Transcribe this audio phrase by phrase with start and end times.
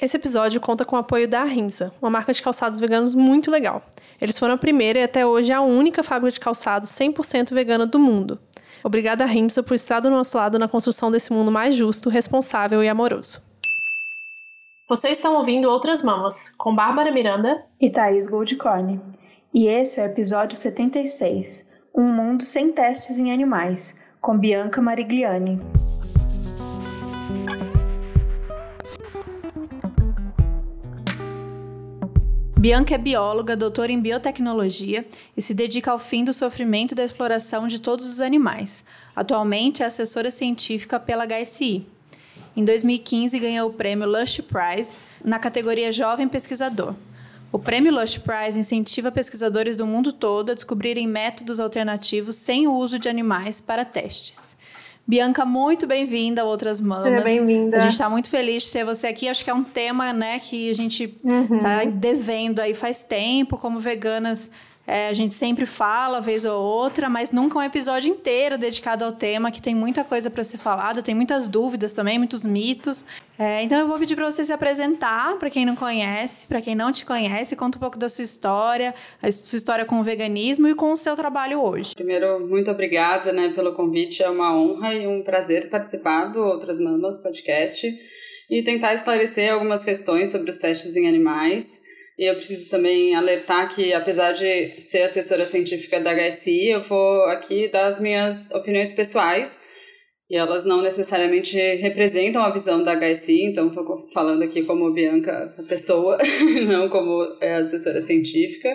[0.00, 3.82] Esse episódio conta com o apoio da Rinza, uma marca de calçados veganos muito legal.
[4.20, 7.98] Eles foram a primeira e até hoje a única fábrica de calçados 100% vegana do
[7.98, 8.38] mundo.
[8.84, 12.88] Obrigada, Rinza, por estar do nosso lado na construção desse mundo mais justo, responsável e
[12.88, 13.42] amoroso.
[14.88, 19.00] Vocês estão ouvindo Outras Mamas, com Bárbara Miranda e Thaís Goldcorn.
[19.52, 25.60] E esse é o episódio 76, Um Mundo Sem Testes em Animais, com Bianca Marigliani.
[32.58, 37.68] Bianca é bióloga, doutora em biotecnologia e se dedica ao fim do sofrimento da exploração
[37.68, 38.84] de todos os animais.
[39.14, 41.86] Atualmente é assessora científica pela HSI.
[42.56, 46.96] Em 2015 ganhou o prêmio Lush Prize na categoria Jovem Pesquisador.
[47.52, 52.74] O prêmio Lush Prize incentiva pesquisadores do mundo todo a descobrirem métodos alternativos sem o
[52.74, 54.56] uso de animais para testes.
[55.08, 57.08] Bianca, muito bem-vinda a Outras Mamas.
[57.08, 57.78] Seja bem-vinda.
[57.78, 59.26] A gente está muito feliz de ter você aqui.
[59.26, 61.90] Acho que é um tema, né, que a gente está uhum.
[61.92, 64.50] devendo aí faz tempo, como veganas
[64.88, 69.12] é, a gente sempre fala, vez ou outra, mas nunca um episódio inteiro dedicado ao
[69.12, 73.04] tema, que tem muita coisa para ser falada, tem muitas dúvidas também, muitos mitos.
[73.38, 76.74] É, então eu vou pedir para você se apresentar, para quem não conhece, para quem
[76.74, 80.66] não te conhece, conta um pouco da sua história, a sua história com o veganismo
[80.66, 81.92] e com o seu trabalho hoje.
[81.94, 86.80] Primeiro, muito obrigada né, pelo convite, é uma honra e um prazer participar do Outras
[86.80, 87.86] Mamas podcast
[88.50, 91.86] e tentar esclarecer algumas questões sobre os testes em animais.
[92.18, 97.22] E eu preciso também alertar que, apesar de ser assessora científica da HSI, eu vou
[97.26, 99.62] aqui dar as minhas opiniões pessoais
[100.30, 105.54] e elas não necessariamente representam a visão da HSI, então estou falando aqui como Bianca,
[105.56, 106.18] a pessoa,
[106.66, 108.68] não como é, assessora científica.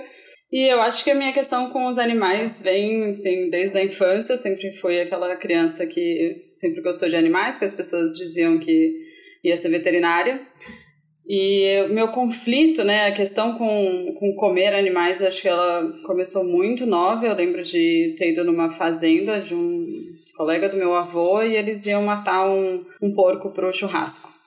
[0.52, 4.38] E eu acho que a minha questão com os animais vem, assim, desde a infância,
[4.38, 8.94] sempre fui aquela criança que sempre gostou de animais, que as pessoas diziam que
[9.44, 10.42] ia ser veterinária.
[11.28, 16.86] E meu conflito, né, a questão com, com comer animais, acho que ela começou muito
[16.86, 17.26] nova.
[17.26, 19.86] Eu lembro de ter ido numa fazenda de um
[20.36, 24.44] colega do meu avô e eles iam matar um, um porco para o churrasco.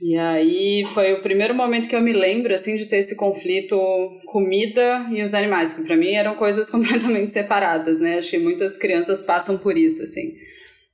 [0.00, 3.78] E aí foi o primeiro momento que eu me lembro assim de ter esse conflito
[4.26, 8.18] comida e os animais, que para mim eram coisas completamente separadas, né?
[8.18, 10.34] Acho que muitas crianças passam por isso assim.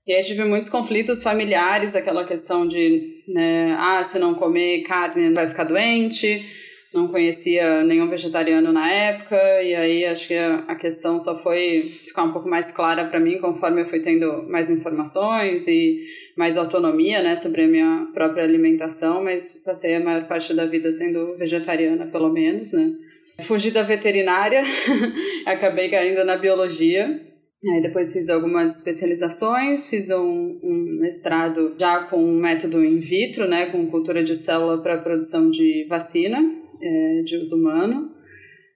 [0.07, 5.33] E aí tive muitos conflitos familiares, aquela questão de, né, ah, se não comer carne
[5.33, 6.45] vai ficar doente,
[6.93, 12.25] não conhecia nenhum vegetariano na época, e aí acho que a questão só foi ficar
[12.25, 16.01] um pouco mais clara para mim conforme eu fui tendo mais informações e
[16.37, 20.93] mais autonomia, né, sobre a minha própria alimentação, mas passei a maior parte da vida
[20.93, 22.93] sendo vegetariana, pelo menos, né.
[23.43, 24.63] Fugi da veterinária,
[25.47, 27.21] acabei caindo na biologia,
[27.71, 33.47] Aí depois fiz algumas especializações, fiz um, um, mestrado já com um método in vitro,
[33.47, 36.39] né, com cultura de célula para produção de vacina
[36.81, 38.11] é, de uso humano.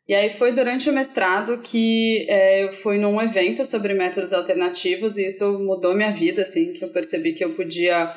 [0.09, 5.17] E aí foi durante o mestrado que é, eu fui num evento sobre métodos alternativos
[5.17, 8.15] e isso mudou minha vida, assim, que eu percebi que eu podia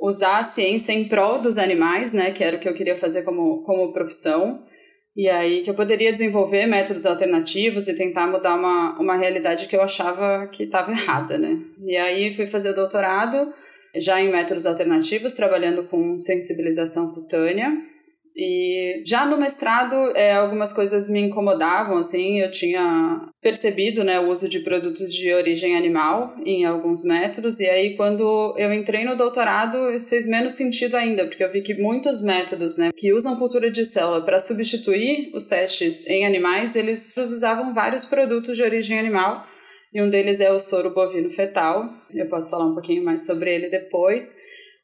[0.00, 3.22] usar a ciência em prol dos animais, né, que era o que eu queria fazer
[3.22, 4.64] como, como profissão.
[5.16, 9.74] E aí que eu poderia desenvolver métodos alternativos e tentar mudar uma, uma realidade que
[9.74, 11.58] eu achava que estava errada, né?
[11.82, 13.52] E aí fui fazer o doutorado
[13.96, 17.72] já em métodos alternativos, trabalhando com sensibilização cutânea.
[18.38, 24.28] E já no mestrado, é, algumas coisas me incomodavam, assim, eu tinha percebido, né, o
[24.28, 29.16] uso de produtos de origem animal em alguns métodos, e aí quando eu entrei no
[29.16, 33.36] doutorado, isso fez menos sentido ainda, porque eu vi que muitos métodos, né, que usam
[33.36, 38.98] cultura de célula para substituir os testes em animais, eles usavam vários produtos de origem
[38.98, 39.46] animal,
[39.94, 43.54] e um deles é o soro bovino fetal, eu posso falar um pouquinho mais sobre
[43.54, 44.34] ele depois,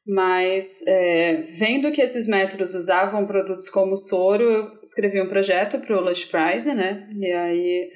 [0.07, 5.97] mas é, vendo que esses métodos usavam produtos como soro, eu escrevi um projeto para
[5.97, 7.09] o Lush Prize, né?
[7.19, 7.91] E aí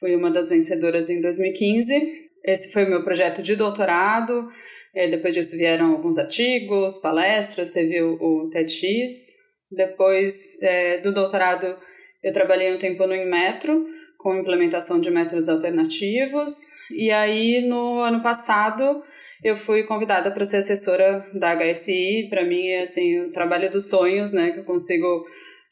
[0.00, 2.24] fui uma das vencedoras em 2015.
[2.44, 4.48] Esse foi o meu projeto de doutorado.
[4.94, 9.34] É, depois disso vieram alguns artigos, palestras, teve o, o TEDx.
[9.70, 11.76] Depois é, do doutorado,
[12.22, 13.86] eu trabalhei um tempo no Inmetro,
[14.18, 16.52] com implementação de métodos alternativos.
[16.90, 19.02] E aí, no ano passado,
[19.44, 22.28] eu fui convidada para ser assessora da HSI.
[22.30, 24.52] Para mim, é assim, o trabalho dos sonhos, né?
[24.52, 25.06] Que eu consigo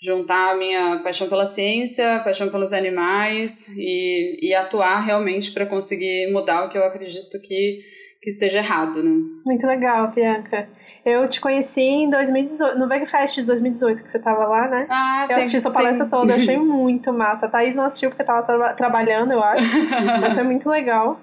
[0.04, 6.30] juntar a minha paixão pela ciência, paixão pelos animais e, e atuar realmente para conseguir
[6.32, 7.80] mudar o que eu acredito que,
[8.20, 9.18] que esteja errado, né?
[9.46, 10.68] Muito legal, Bianca.
[11.04, 14.86] Eu te conheci em 2018, no VegFest de 2018, que você tava lá, né?
[14.90, 16.10] Ah, eu sim, assisti sua palestra sim.
[16.10, 17.46] toda, achei muito massa.
[17.46, 19.64] A Thaís não assistiu porque tava tra trabalhando, eu acho.
[20.20, 21.18] Mas foi muito legal.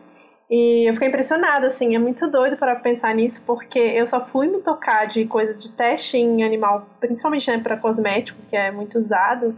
[0.49, 4.47] E eu fiquei impressionada, assim, é muito doido para pensar nisso, porque eu só fui
[4.47, 8.97] me tocar de coisa de teste em animal, principalmente né, para cosmético, que é muito
[8.97, 9.55] usado,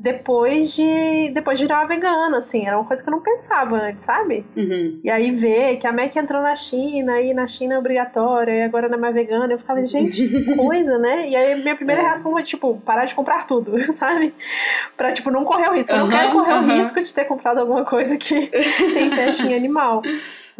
[0.00, 4.04] depois de depois de virar vegana, assim, era uma coisa que eu não pensava antes,
[4.04, 4.46] sabe?
[4.56, 4.98] Uhum.
[5.04, 8.62] E aí ver que a Mac entrou na China, e na China é obrigatória, e
[8.62, 11.28] agora não é mais vegana, eu ficava, gente, que coisa, né?
[11.28, 12.04] E aí minha primeira É.
[12.06, 14.34] reação foi, tipo, parar de comprar tudo, sabe?
[14.96, 15.92] Pra, tipo, não correr o risco.
[15.94, 16.62] Eu não quero correr aham.
[16.66, 18.46] o risco de ter comprado alguma coisa que
[18.94, 20.00] tem teste em animal.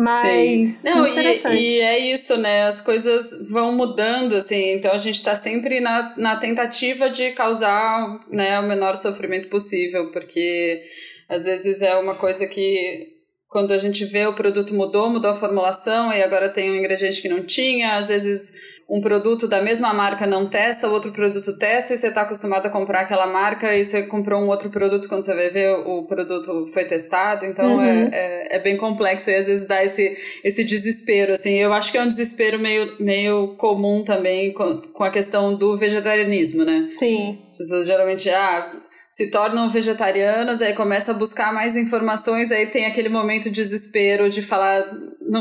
[0.01, 0.89] Mas, Sim.
[0.89, 1.61] Não, interessante.
[1.61, 2.63] e, e é isso, né?
[2.63, 8.19] As coisas vão mudando, assim, então a gente tá sempre na, na tentativa de causar
[8.31, 10.83] né, o menor sofrimento possível, porque
[11.29, 13.09] às vezes é uma coisa que
[13.47, 17.21] quando a gente vê o produto mudou, mudou a formulação e agora tem um ingrediente
[17.21, 18.53] que não tinha, às vezes
[18.91, 22.67] um produto da mesma marca não testa, o outro produto testa e você está acostumado
[22.67, 26.03] a comprar aquela marca e você comprou um outro produto quando você vai ver o
[26.03, 27.83] produto foi testado, então Uhum.
[27.83, 31.93] é, é, é bem complexo e às vezes dá esse, esse desespero, assim, eu acho
[31.93, 36.85] que é um desespero meio, meio comum também com, com a questão do vegetarianismo, né?
[36.99, 37.39] Sim.
[37.47, 38.73] As pessoas geralmente, ah,
[39.11, 44.31] se tornam vegetarianas, aí começa a buscar mais informações, aí tem aquele momento de desespero
[44.31, 44.89] de falar,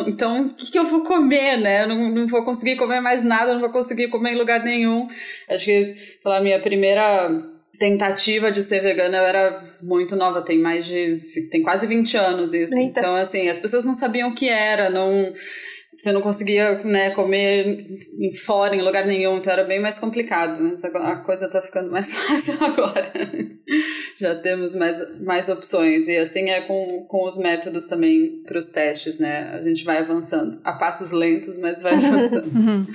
[0.08, 1.84] então o que, que eu vou comer, né?
[1.84, 5.08] Eu não, não vou conseguir comer mais nada, não vou conseguir comer em lugar nenhum.
[5.48, 7.30] Acho que pela minha primeira
[7.78, 11.48] tentativa de ser vegana, eu era muito nova, tem mais de.
[11.52, 12.76] tem quase 20 anos isso.
[12.76, 13.00] Eita.
[13.00, 15.32] Então, assim, as pessoas não sabiam o que era, não.
[16.00, 17.86] Você não conseguia né, comer
[18.46, 20.64] fora, em lugar nenhum, então era bem mais complicado.
[20.64, 23.12] Mas agora a coisa tá ficando mais fácil agora.
[24.18, 26.08] Já temos mais, mais opções.
[26.08, 29.50] E assim é com, com os métodos também para os testes, né?
[29.54, 30.62] A gente vai avançando.
[30.64, 32.48] A passos lentos, mas vai avançando.
[32.48, 32.86] Uhum.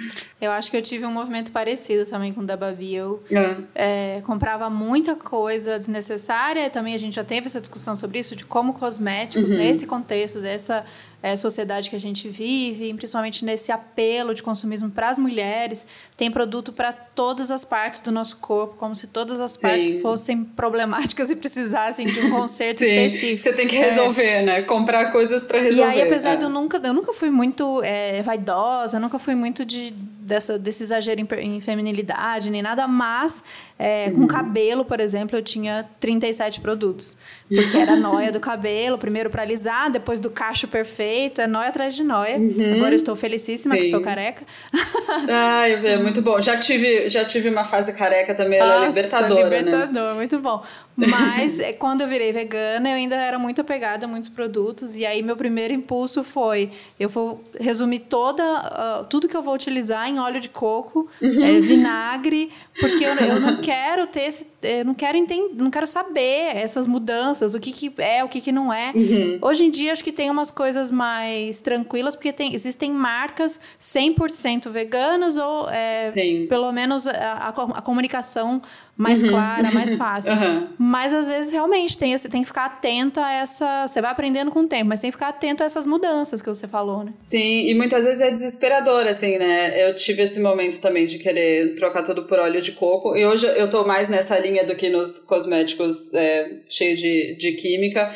[0.40, 2.94] Eu acho que eu tive um movimento parecido também com o da Babi.
[2.94, 4.16] Eu É.
[4.16, 6.68] é, comprava muita coisa desnecessária.
[6.68, 9.56] Também a gente já teve essa discussão sobre isso, de como cosméticos, Uhum.
[9.56, 10.84] nesse contexto dessa
[11.22, 15.86] é, sociedade que a gente vive, principalmente nesse apelo de consumismo para as mulheres,
[16.18, 19.60] tem produto para todas as partes do nosso corpo, como se todas as Sim.
[19.62, 23.38] partes fossem problemáticas e precisassem de um conserto Sim, específico.
[23.38, 24.62] você tem que resolver, né?
[24.64, 25.92] Comprar coisas para resolver.
[25.92, 26.36] E aí, apesar é.
[26.36, 30.58] de eu nunca, eu nunca fui muito é, vaidosa, eu nunca fui muito de, dessa,
[30.58, 33.44] desse exagero em, em feminilidade, nem nada, mas
[33.78, 34.20] é, Uhum.
[34.22, 37.16] com cabelo, por exemplo, eu tinha 37 produtos.
[37.48, 41.94] Porque era noia do cabelo, primeiro para alisar, depois do cacho perfeito, é noia atrás
[41.94, 42.36] de noia.
[42.76, 43.84] Agora eu estou felicíssima que Uhum.
[43.84, 43.88] Sim.
[43.90, 44.44] estou careca.
[45.28, 46.40] Ai, é muito bom.
[46.40, 49.58] Já tive, já tive uma fase careca também, é Nossa, libertadora, né?
[49.58, 50.62] libertador, muito bom.
[50.96, 54.96] Mas é, quando eu virei vegana, eu ainda era muito apegada a muitos produtos.
[54.96, 59.54] E aí, meu primeiro impulso foi: eu vou resumir toda, ah, tudo que eu vou
[59.54, 61.42] utilizar em óleo de coco, Uhum.
[61.44, 62.50] é, vinagre,
[62.80, 64.46] porque eu, eu não quero ter esse.
[64.62, 68.40] Eu não quero entender, não quero saber essas mudanças, o que, que é, o que,
[68.40, 68.92] que não é.
[68.94, 69.38] Uhum.
[69.42, 74.70] Hoje em dia, acho que tem umas coisas mais tranquilas, porque tem, existem marcas 100%
[74.70, 76.10] veganas ou é,
[76.48, 78.60] pelo menos a, a, a comunicação
[78.96, 80.36] mais clara, mais fácil.
[80.36, 80.68] Uhum.
[80.78, 83.86] Mas às vezes realmente tem, esse- tem que ficar atento a essa.
[83.88, 86.48] Você vai aprendendo com o tempo, mas tem que ficar atento a essas mudanças que
[86.48, 87.12] você falou, né?
[87.20, 89.88] Sim, e muitas vezes é desesperador, assim, né?
[89.90, 93.16] Eu tive esse momento também de querer trocar tudo por óleo de coco.
[93.16, 97.52] E hoje eu tô mais nessa linha do que nos cosméticos é, cheios de, de
[97.52, 98.14] química.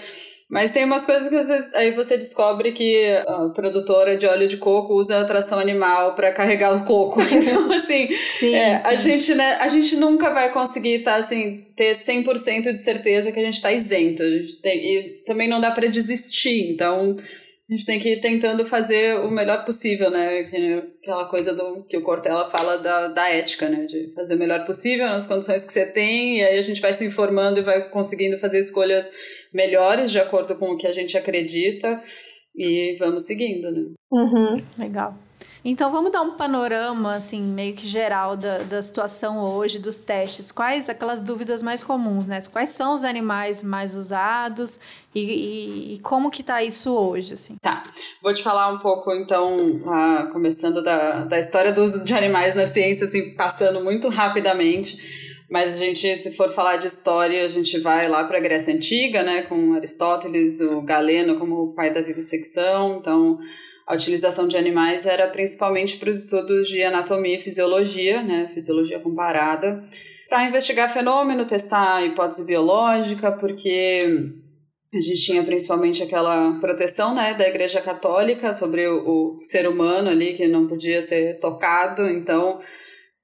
[0.50, 4.48] Mas tem umas coisas que às vezes aí você descobre que a produtora de óleo
[4.48, 7.20] de coco usa tração animal para carregar o coco.
[7.30, 8.96] Então, assim, Sim, é, a sim.
[8.98, 13.44] gente, né, a gente nunca vai conseguir tá, assim, ter 100% de certeza que a
[13.44, 14.22] gente está isento.
[14.22, 16.72] A e também não dá para desistir.
[16.72, 17.16] Então,
[17.70, 20.44] a gente tem que ir tentando fazer o melhor possível, né?
[20.44, 23.86] Que- Aquela coisa do que o Cortella fala da, da ética, né?
[23.86, 26.92] De fazer o melhor possível nas condições que você tem, e aí a gente vai
[26.94, 29.10] se informando e vai conseguindo fazer escolhas
[29.52, 32.02] melhores de acordo com o que a gente acredita.
[32.56, 33.82] E vamos seguindo, né?
[34.10, 34.56] Uhum.
[34.76, 35.14] Legal.
[35.64, 40.50] Então vamos dar um panorama, assim, meio que geral da, da situação hoje, dos testes.
[40.50, 42.38] Quais aquelas dúvidas mais comuns, né?
[42.50, 44.80] Quais são os animais mais usados
[45.14, 47.56] e, e- e como que tá isso hoje, assim?
[47.60, 47.84] Tá,
[48.22, 52.54] vou te falar um pouco, então, ah, começando da, da história do uso de animais
[52.56, 54.96] na ciência, assim, passando muito rapidamente.
[55.50, 58.74] Mas a gente, se for falar de história, a gente vai lá para a Grécia
[58.74, 62.98] Antiga, né, com Aristóteles, o Galeno como o pai da vivissecção.
[63.00, 63.38] Então,
[63.86, 69.00] a utilização de animais era principalmente para os estudos de anatomia e fisiologia, né, fisiologia
[69.00, 69.82] comparada,
[70.28, 74.04] para investigar fenômeno, testar hipótese biológica, porque
[74.92, 80.10] a gente tinha principalmente aquela proteção né, da Igreja Católica sobre o, o ser humano
[80.10, 82.60] ali, que não podia ser tocado, então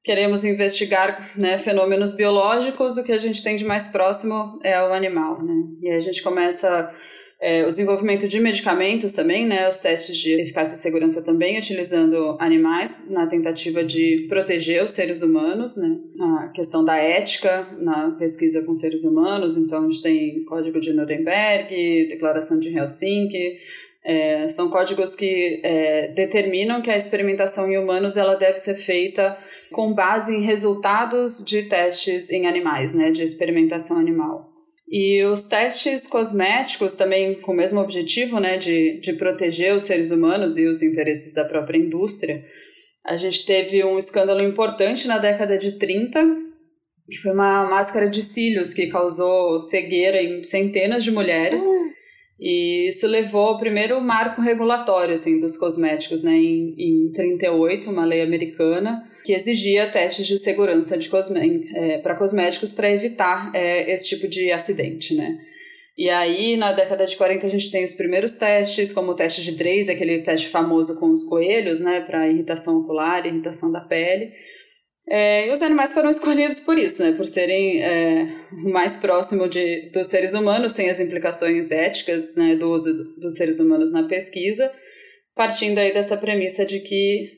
[0.05, 4.93] queremos investigar né, fenômenos biológicos, o que a gente tem de mais próximo é o
[4.93, 5.43] animal.
[5.43, 5.55] Né?
[5.81, 6.95] E aí a gente começa
[7.41, 12.37] é, o desenvolvimento de medicamentos também, né, os testes de eficácia e segurança também utilizando
[12.39, 18.63] animais na tentativa de proteger os seres humanos, né, a questão da ética na pesquisa
[18.63, 23.59] com seres humanos, então a gente tem Código de Nuremberg, Declaração de Helsinki,
[24.05, 29.37] é, são códigos que é, determinam que a experimentação em humanos ela deve ser feita
[29.73, 34.53] com base em resultados de testes em animais, né, de experimentação animal.
[34.87, 40.11] E os testes cosméticos também com o mesmo objetivo, né, de, de proteger os seres
[40.11, 42.45] humanos e os interesses da própria indústria.
[43.05, 46.23] A gente teve um escândalo importante na década de 30,
[47.09, 51.63] que foi uma máscara de cílios que causou cegueira em centenas de mulheres.
[51.63, 51.91] Uhum.
[52.39, 58.05] E isso levou ao primeiro marco regulatório assim, dos cosméticos, né, em, em 38, uma
[58.05, 63.93] lei americana, que exigia testes de segurança de cosme é, para cosméticos para evitar é,
[63.93, 65.39] esse tipo de acidente, né.
[65.97, 69.45] E aí, na década de 40, a gente tem os primeiros testes, como o teste
[69.45, 74.33] de Drace, aquele teste famoso com os coelhos, né, para irritação ocular, irritação da pele.
[75.09, 77.13] É, e os animais foram escolhidos por isso, né?
[77.13, 82.71] Por serem é, mais próximo de, dos seres humanos, sem as implicações éticas né, do
[82.71, 84.73] uso dos seres humanos na pesquisa,
[85.35, 87.33] partindo aí dessa premissa de que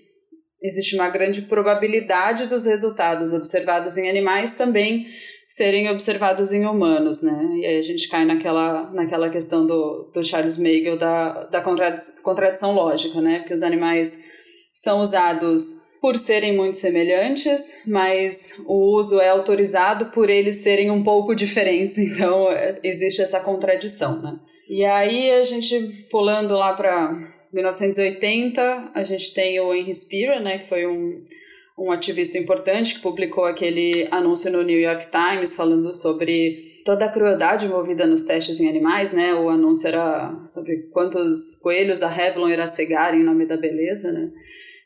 [0.62, 5.06] existe uma grande probabilidade dos resultados observados em animais também
[5.48, 7.48] serem observados em humanos, né?
[7.56, 12.72] E aí a gente cai naquela, naquela questão do, do Charles Meigel da, da contradição
[12.72, 13.40] lógica, né?
[13.40, 14.24] Porque os animais
[14.72, 21.02] são usados por serem muito semelhantes, mas o uso é autorizado por eles serem um
[21.02, 24.38] pouco diferentes, então é, existe essa contradição, né?
[24.68, 27.12] E aí a gente pulando lá para
[27.52, 31.24] 1980, a gente tem o Henry Spira, né, que foi um,
[31.76, 37.12] um ativista importante que publicou aquele anúncio no New York Times falando sobre toda a
[37.12, 39.34] crueldade envolvida nos testes em animais, né?
[39.34, 44.30] O anúncio era sobre quantos coelhos a Revlon irá cegar em nome da beleza, né?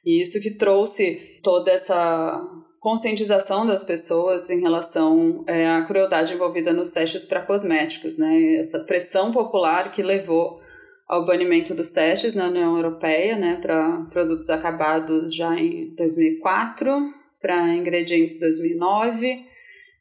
[0.04, 2.40] E isso que trouxe toda essa
[2.78, 8.56] conscientização das pessoas em relação é, à crueldade envolvida nos testes para cosméticos, né?
[8.56, 10.60] Essa pressão popular que levou
[11.06, 17.74] ao banimento dos testes na União Europeia, né, para produtos acabados já em 2004, para
[17.74, 19.49] ingredientes 2009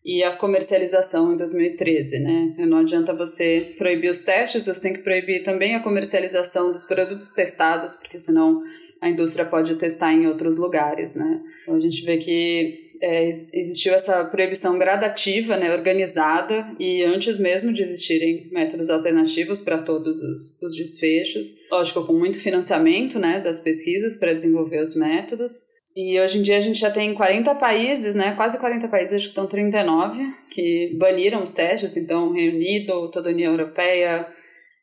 [0.09, 2.55] e a comercialização em 2013, né?
[2.57, 7.31] Não adianta você proibir os testes, você tem que proibir também a comercialização dos produtos
[7.31, 8.63] testados, porque senão
[8.99, 11.39] a indústria pode testar em outros lugares, né?
[11.61, 17.71] Então a gente vê que é, existiu essa proibição gradativa, né, organizada, e antes mesmo
[17.71, 23.59] de existirem métodos alternativos para todos os, os, desfechos, lógico, com muito financiamento né, das
[23.59, 25.68] pesquisas para desenvolver os métodos.
[25.95, 29.27] E hoje em dia a gente já tem 40 países, né, quase 40 países, acho
[29.27, 30.17] que são 39,
[30.51, 34.27] que baniram os testes, então Reino Unido, toda a União Europeia,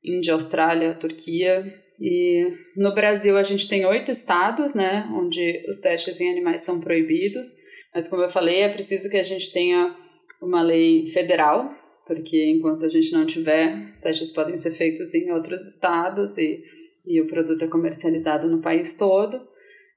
[0.05, 1.65] Índia, Austrália, Turquia,
[2.01, 6.81] e no Brasil a gente tem oito estados, né, onde os testes em animais são
[6.81, 7.49] proibidos.
[7.95, 9.97] Mas como eu falei, é preciso que a gente tenha
[10.43, 11.71] uma lei federal,
[12.07, 16.63] porque enquanto a gente não tiver, testes podem ser feitos em outros estados e,
[17.07, 19.41] e o produto é comercializado no país todo.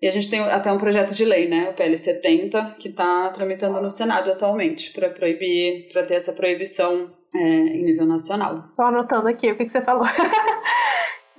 [0.01, 3.29] E a gente tem até um projeto de lei, né, o PL 70, que está
[3.33, 8.65] tramitando no Senado atualmente, para proibir, para ter essa proibição é, em nível nacional.
[8.69, 10.05] Estou anotando aqui o que, que você falou.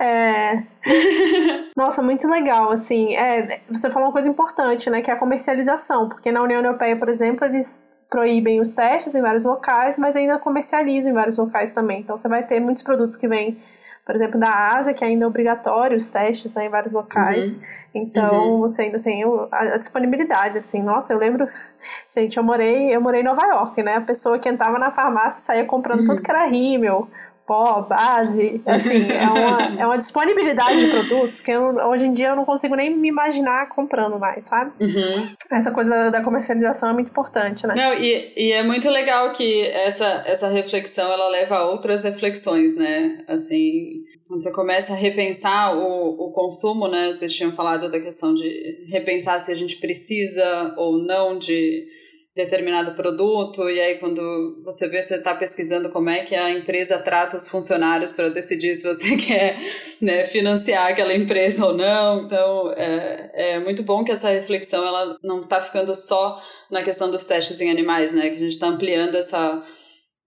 [0.03, 0.63] É.
[1.77, 3.15] Nossa, muito legal, assim.
[3.15, 4.99] É, você falou uma coisa importante, né?
[4.99, 6.09] Que é a comercialização.
[6.09, 10.39] Porque na União Europeia, por exemplo, eles proíbem os testes em vários locais, mas ainda
[10.39, 12.01] comercializam em vários locais também.
[12.01, 13.61] Então você vai ter muitos produtos que vêm,
[14.05, 17.57] por exemplo, da Ásia, que ainda é obrigatório os testes né, em vários locais.
[17.57, 17.63] Uhum.
[17.93, 18.59] Então uhum.
[18.59, 20.81] você ainda tem a, disponibilidade, assim.
[20.81, 21.47] Nossa, eu lembro,
[22.15, 23.95] gente, eu morei, eu morei em Nova York, né?
[23.95, 26.07] A pessoa que entrava na farmácia saía comprando uhum.
[26.07, 27.07] tudo que era rímel,
[27.45, 32.29] pó, base, assim, é uma, é uma disponibilidade de produtos que eu, hoje em dia
[32.29, 34.71] eu não consigo nem me imaginar comprando mais, sabe?
[34.79, 35.27] Uhum.
[35.51, 37.73] Essa coisa da, da, comercialização é muito importante, né?
[37.75, 42.77] Não, e, e é muito legal que essa, essa reflexão, ela leva a outras reflexões,
[42.77, 43.21] né?
[43.27, 47.09] Assim, quando você começa a repensar o, o consumo, né?
[47.09, 51.85] Vocês tinham falado da questão de repensar se a gente precisa ou não de
[52.33, 56.97] determinado produto, e aí quando você vê, você está pesquisando como é que a empresa
[56.97, 59.57] trata os funcionários para decidir se você quer
[60.01, 62.25] né, financiar aquela empresa ou não.
[62.25, 67.11] Então, é, é muito bom que essa reflexão ela não está ficando só na questão
[67.11, 68.29] dos testes em animais, né?
[68.29, 69.61] Que a gente está ampliando essa,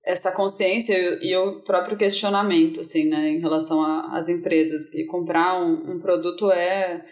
[0.06, 3.30] essa consciência e o próprio questionamento, assim, né?
[3.30, 3.82] Em relação
[4.12, 4.92] às empresas.
[4.94, 7.04] E comprar um, um produto é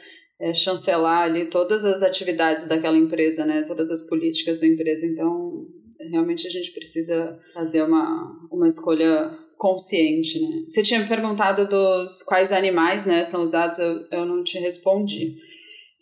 [0.42, 3.62] é, chancelar ali todas as atividades daquela empresa, né?
[3.62, 5.06] Todas as políticas da empresa.
[5.06, 5.64] Então,
[6.10, 10.64] realmente a gente precisa fazer uma, uma escolha consciente, né?
[10.66, 15.36] Você tinha me perguntado dos quais animais né, são usados, eu, eu não te respondi.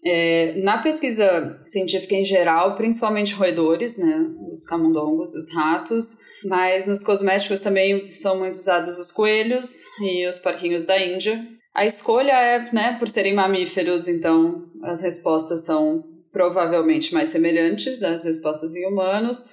[0.05, 7.05] É, na pesquisa científica em geral, principalmente roedores, né, os camundongos, os ratos, mas nos
[7.05, 11.47] cosméticos também são muito usados os coelhos e os porquinhos da Índia.
[11.75, 16.03] A escolha é, né, por serem mamíferos, então as respostas são
[16.33, 19.53] provavelmente mais semelhantes das respostas em humanos,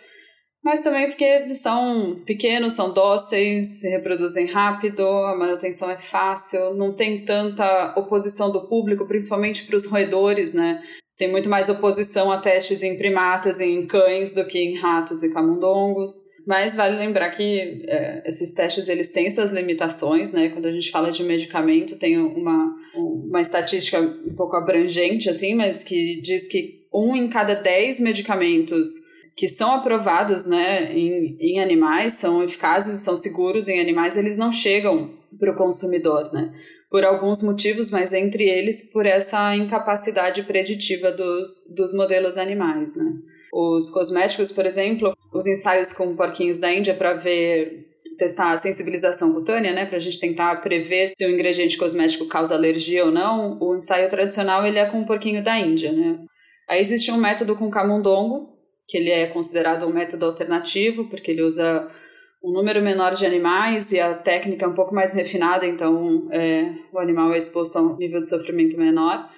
[0.68, 6.92] mas também porque são pequenos, são dóceis, se reproduzem rápido, a manutenção é fácil, não
[6.92, 10.84] tem tanta oposição do público, principalmente para os roedores, né?
[11.18, 15.24] Tem muito mais oposição a testes em primatas e em cães do que em ratos
[15.24, 16.12] e camundongos.
[16.46, 20.50] Mas vale lembrar que é, esses testes eles têm suas limitações, né?
[20.50, 25.82] Quando a gente fala de medicamento, tem uma, uma estatística um pouco abrangente, assim, mas
[25.82, 29.07] que diz que um em cada dez medicamentos
[29.38, 34.52] que são aprovados né, em, em animais, são eficazes, são seguros em animais, eles não
[34.52, 36.52] chegam para o consumidor, né?
[36.90, 43.14] Por alguns motivos, mas entre eles por essa incapacidade preditiva dos, dos modelos animais, né?
[43.54, 47.86] Os cosméticos, por exemplo, os ensaios com porquinhos da Índia para ver
[48.18, 52.56] testar a sensibilização cutânea, né, para a gente tentar prever se o ingrediente cosmético causa
[52.56, 56.18] alergia ou não, o ensaio tradicional ele é com o porquinho da Índia, né.
[56.68, 58.57] Aí existe um método com camundongo,
[58.88, 61.92] que ele é considerado um método alternativo, porque ele usa
[62.44, 66.72] um número menor de animais e a técnica é um pouco mais refinada, então é,
[66.94, 69.30] o animal é exposto a um nível de sofrimento menor.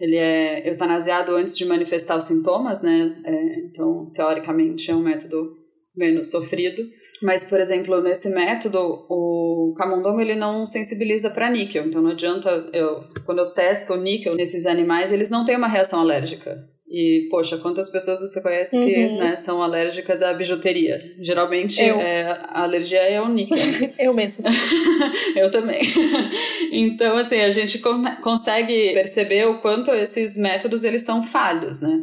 [0.00, 3.22] Ele é eutanasiado antes de manifestar os sintomas, né?
[3.24, 5.52] É, então, teoricamente, é um método
[5.96, 6.82] menos sofrido.
[7.22, 8.78] Mas, por exemplo, nesse método,
[9.08, 11.86] o camundongo ele não sensibiliza para níquel.
[11.86, 15.68] Então, não adianta eu, quando eu testo o níquel nesses animais, eles não têm uma
[15.68, 16.73] reação alérgica.
[16.88, 18.84] E, poxa, quantas pessoas você conhece uhum.
[18.84, 21.00] que né, são alérgicas à bijuteria?
[21.20, 23.56] Geralmente é, a alergia é ao níquel.
[23.98, 24.44] eu mesmo.
[25.34, 25.80] eu também.
[26.70, 27.80] então, assim, a gente
[28.22, 32.02] consegue perceber o quanto esses métodos eles são falhos, né?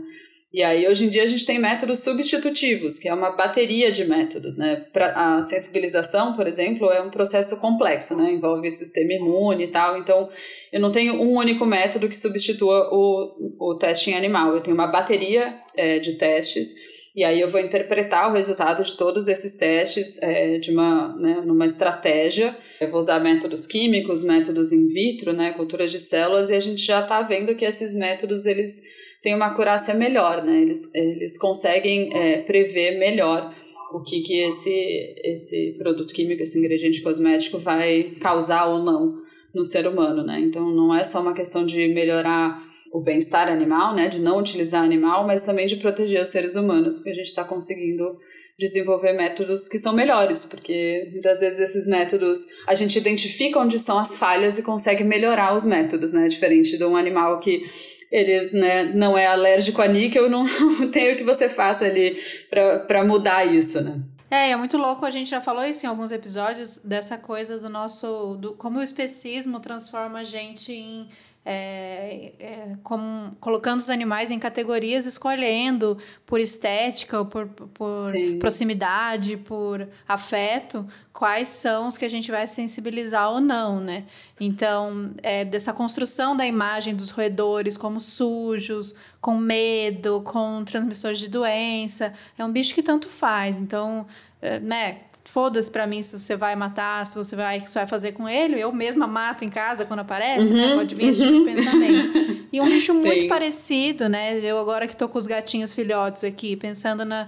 [0.53, 4.03] E aí, hoje em dia, a gente tem métodos substitutivos, que é uma bateria de
[4.03, 4.85] métodos, né?
[4.91, 8.33] Pra, a sensibilização, por exemplo, é um processo complexo, né?
[8.33, 9.97] Envolve o sistema imune e tal.
[9.97, 10.29] Então,
[10.73, 14.53] eu não tenho um único método que substitua o, o teste em animal.
[14.53, 16.73] Eu tenho uma bateria é, de testes
[17.15, 21.41] e aí eu vou interpretar o resultado de todos esses testes é, de uma, né,
[21.45, 22.57] numa estratégia.
[22.79, 26.81] Eu vou usar métodos químicos, métodos in vitro, né, cultura de células, e a gente
[26.81, 28.81] já está vendo que esses métodos eles
[29.21, 30.61] têm uma acurácia melhor, né?
[30.61, 33.53] Eles, eles conseguem é, prever melhor
[33.93, 39.17] o que, que esse, esse produto químico, esse ingrediente cosmético vai causar ou não
[39.53, 40.39] no ser humano, né?
[40.39, 44.09] Então não é só uma questão de melhorar o bem-estar animal, né?
[44.09, 47.43] De não utilizar animal, mas também de proteger os seres humanos, porque a gente está
[47.43, 48.17] conseguindo
[48.57, 53.97] desenvolver métodos que são melhores, porque muitas vezes esses métodos a gente identifica onde são
[53.97, 56.27] as falhas e consegue melhorar os métodos, né?
[56.27, 57.63] Diferente de um animal que
[58.11, 60.45] ele né, não é alérgico a níquel, não
[60.91, 64.01] tem o que você faça ali para mudar isso, né?
[64.29, 67.67] É, é muito louco, a gente já falou isso em alguns episódios, dessa coisa do
[67.67, 68.37] nosso.
[68.39, 71.09] Do, como o especismo transforma a gente em
[71.43, 79.87] é, é, como, colocando os animais em categorias, escolhendo por estética, por, por proximidade, por
[80.07, 84.05] afeto, quais são os que a gente vai sensibilizar ou não, né?
[84.39, 91.27] Então, é, dessa construção da imagem dos roedores como sujos, com medo, com transmissores de
[91.27, 93.59] doença, é um bicho que tanto faz.
[93.59, 94.05] Então,
[94.41, 95.01] é, né?
[95.23, 98.59] Foda-se pra mim se você vai matar, se você vai, você vai fazer com ele.
[98.59, 100.63] Eu mesma mato em casa quando aparece, né?
[100.63, 100.75] uhum, né?
[100.75, 101.09] Pode vir uhum.
[101.09, 101.45] esse tipo de uhum.
[101.45, 102.47] pensamento.
[102.51, 104.39] E um bicho muito parecido, né?
[104.39, 107.27] Eu agora que tô com os gatinhos filhotes aqui, pensando na,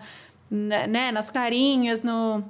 [0.49, 1.11] na né?
[1.11, 2.43] nas carinhas, no,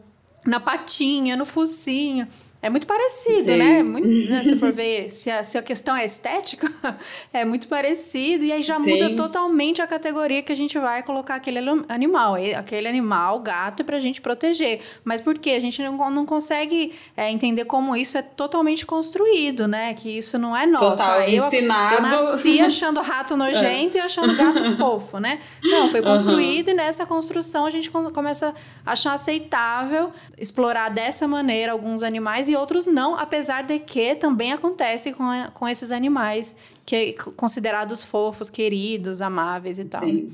[0.45, 2.27] na patinha, no focinho.
[2.63, 3.57] É muito parecido, Sim.
[3.57, 3.83] né?
[3.83, 4.41] Muito, né?
[4.41, 6.71] Se for ver se a, se a questão é estética,
[7.33, 8.45] é muito parecido.
[8.45, 8.89] E aí já Sim.
[8.89, 12.35] muda totalmente a categoria que a gente vai colocar aquele animal.
[12.55, 14.79] Aquele animal, gato, é pra gente proteger.
[15.03, 15.49] Mas por quê?
[15.49, 19.93] A gente não, não consegue é, entender como isso é totalmente construído, né?
[19.93, 21.03] Que isso não é nosso.
[21.03, 21.95] Total, eu, ensinado.
[21.95, 23.99] eu nasci achando rato nojento é.
[23.99, 25.41] e achando gato fofo, né?
[25.61, 26.73] Não, foi construído uhum.
[26.75, 32.55] e nessa construção a gente começa a achar aceitável explorar dessa maneira alguns animais e
[32.55, 38.03] outros não, apesar de que também acontece com, a, com esses animais que é considerados
[38.03, 40.01] fofos, queridos, amáveis e tal.
[40.01, 40.31] Sim.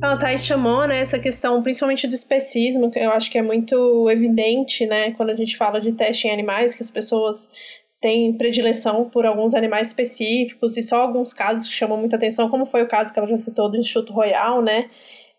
[0.00, 4.08] A Thais chamou né, essa questão, principalmente do especismo, que eu acho que é muito
[4.08, 7.50] evidente né, quando a gente fala de teste em animais, que as pessoas
[8.00, 12.64] têm predileção por alguns animais específicos e só alguns casos que chamam muita atenção, como
[12.64, 14.88] foi o caso que ela já citou do Instituto Royal, né?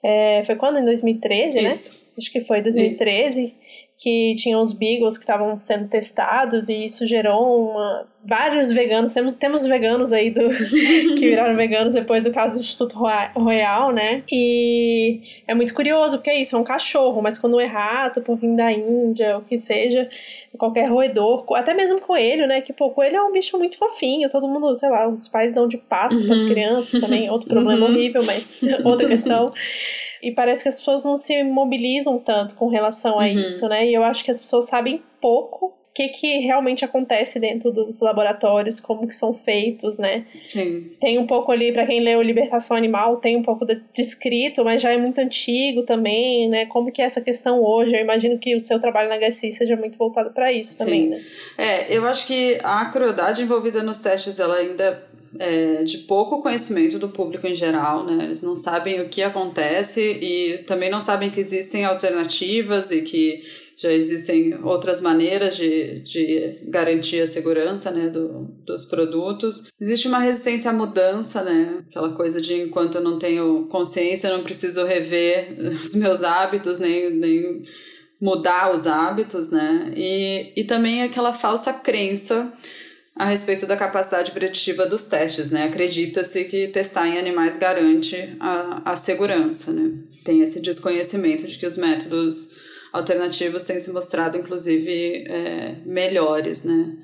[0.04, 0.78] É, foi quando?
[0.78, 1.72] Em 2013, né?
[1.72, 2.06] Isso.
[2.06, 2.14] né?
[2.18, 3.46] Acho que foi 2013.
[3.46, 3.56] Isso
[4.00, 9.34] que tinham os beagles que estavam sendo testados e isso gerou uma, vários veganos, temos,
[9.34, 10.48] temos veganos aí do,
[11.20, 12.98] que viraram veganos depois do caso do Instituto
[13.36, 14.24] Royal, né?
[14.32, 18.38] E é muito curioso, porque é isso, é um cachorro, mas quando é rato, por
[18.38, 20.10] vir da Índia, o que seja,
[20.58, 22.62] qualquer roedor, até mesmo coelho, né?
[22.62, 25.68] Que, pô, coelho é um bicho muito fofinho, todo mundo, sei lá, os pais dão
[25.68, 26.28] de Páscoa uhum.
[26.28, 27.92] para as crianças também, outro problema uhum.
[27.92, 29.52] horrível, mas outra questão.
[30.22, 33.40] E parece que as pessoas não se mobilizam tanto com relação a uhum.
[33.40, 33.88] isso, né?
[33.88, 38.00] E eu acho que as pessoas sabem pouco o que, que realmente acontece dentro dos
[38.00, 40.26] laboratórios, como que são feitos, né?
[40.44, 40.92] Sim.
[41.02, 44.92] Tem um pouco ali, para quem leu Libertação Animal, tem um pouco descrito, mas já
[44.92, 46.68] é muito antigo também, né?
[46.68, 47.96] Como que é essa questão hoje?
[47.96, 50.78] Eu imagino que o seu trabalho na HSI seja muito voltado para isso Sim.
[50.78, 51.22] também, né?
[51.58, 56.98] É, eu acho que a crueldade envolvida nos testes, ela ainda é, de pouco conhecimento
[56.98, 58.24] do público em geral, né?
[58.24, 63.42] Eles não sabem o que acontece e também não sabem que existem alternativas e que
[63.78, 69.70] já existem outras maneiras de, de garantir a segurança né, do, dos produtos.
[69.80, 71.82] Existe uma resistência à mudança, né?
[71.90, 77.10] Aquela coisa de enquanto eu não tenho consciência, não preciso rever os meus hábitos, nem,
[77.10, 77.62] nem
[78.20, 79.94] mudar os hábitos, né?
[79.96, 82.52] E, e também aquela falsa crença
[83.20, 85.66] a respeito da capacidade preditiva dos testes, né?
[85.66, 89.92] Acredita-se que testar em animais garante a, a segurança, né?
[90.24, 92.56] Tem esse desconhecimento de que os métodos
[92.94, 96.96] alternativos têm se mostrado, inclusive, é, melhores, né?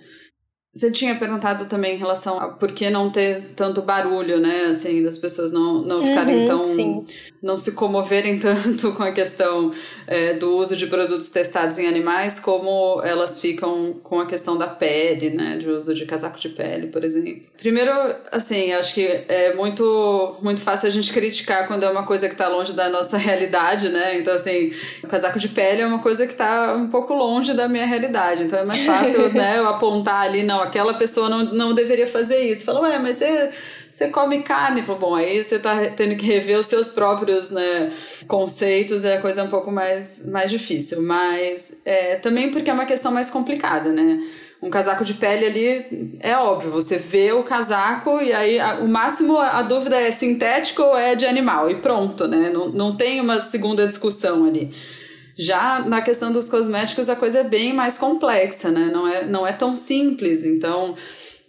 [0.74, 4.68] Você tinha perguntado também em relação a por que não ter tanto barulho, né?
[4.68, 6.66] Assim, das pessoas não, não ficarem uhum, tão.
[6.66, 7.06] Sim.
[7.46, 9.72] Não se comoverem tanto com a questão
[10.08, 14.68] é, do uso de produtos testados em animais, como elas ficam com a questão da
[14.68, 15.58] pele, né?
[15.58, 17.44] De uso de casaco de pele, por exemplo.
[17.58, 17.92] Primeiro,
[18.32, 22.34] assim, acho que é muito, muito fácil a gente criticar quando é uma coisa que
[22.34, 24.18] está longe da nossa realidade, né?
[24.18, 27.68] Então, assim, o casaco de pele é uma coisa que está um pouco longe da
[27.68, 28.44] minha realidade.
[28.44, 32.40] Então é mais fácil, né, eu apontar ali, não, aquela pessoa não, não deveria fazer
[32.40, 32.66] isso.
[32.66, 33.50] Fala, ué, mas você,
[33.96, 34.84] você come carne.
[34.84, 37.90] Fala, bom, aí você tá tendo que rever os seus próprios né,
[38.28, 41.02] conceitos, é a coisa um pouco mais, mais difícil.
[41.02, 44.20] Mas é, também porque é uma questão mais complicada, né?
[44.62, 48.88] um casaco de pele ali é óbvio, você vê o casaco e aí a, o
[48.88, 52.50] máximo a dúvida é sintético ou é de animal e pronto, né?
[52.52, 54.72] Não, não tem uma segunda discussão ali.
[55.38, 58.90] Já na questão dos cosméticos, a coisa é bem mais complexa, né?
[58.92, 60.44] Não é, não é tão simples.
[60.44, 60.96] Então,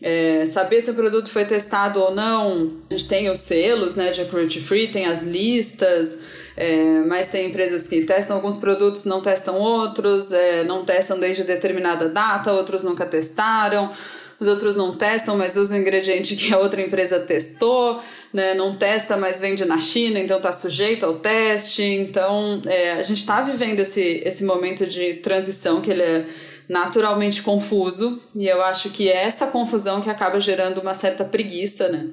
[0.03, 4.11] é, saber se o produto foi testado ou não, a gente tem os selos né,
[4.11, 6.19] de cruelty free, tem as listas,
[6.57, 11.45] é, mas tem empresas que testam alguns produtos, não testam outros, é, não testam desde
[11.45, 13.91] determinada data, outros nunca testaram
[14.39, 18.01] os outros não testam, mas usam o ingrediente que a outra empresa testou,
[18.33, 18.55] né?
[18.55, 21.83] não testa, mas vende na China, então está sujeito ao teste.
[21.83, 26.27] Então, é, a gente está vivendo esse, esse momento de transição que ele é
[26.69, 31.89] naturalmente confuso, e eu acho que é essa confusão que acaba gerando uma certa preguiça,
[31.89, 32.11] né?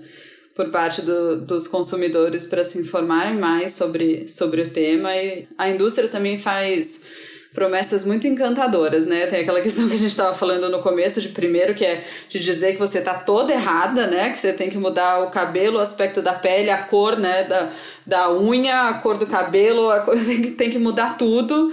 [0.56, 5.70] por parte do, dos consumidores para se informarem mais sobre, sobre o tema e a
[5.70, 9.28] indústria também faz promessas muito encantadoras, né?
[9.28, 12.40] Tem aquela questão que a gente estava falando no começo, de primeiro, que é de
[12.40, 14.32] dizer que você tá toda errada, né?
[14.32, 17.44] Que você tem que mudar o cabelo, o aspecto da pele, a cor, né?
[17.44, 17.70] Da,
[18.06, 21.72] da unha, a cor do cabelo, a cor, tem, que, tem que mudar tudo.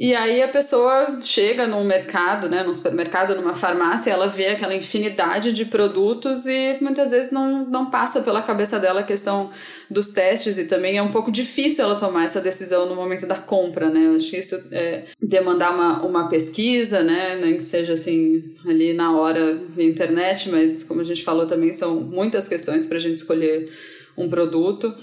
[0.00, 4.72] E aí a pessoa chega num mercado, né, num supermercado, numa farmácia, ela vê aquela
[4.72, 9.50] infinidade de produtos e muitas vezes não, não passa pela cabeça dela a questão
[9.90, 13.34] dos testes e também é um pouco difícil ela tomar essa decisão no momento da
[13.34, 14.06] compra, né?
[14.06, 18.92] Eu acho que isso é demandar uma, uma pesquisa, né, nem que seja assim ali
[18.92, 23.00] na hora via internet, mas como a gente falou também são muitas questões para a
[23.00, 23.68] gente escolher
[24.16, 24.94] um produto.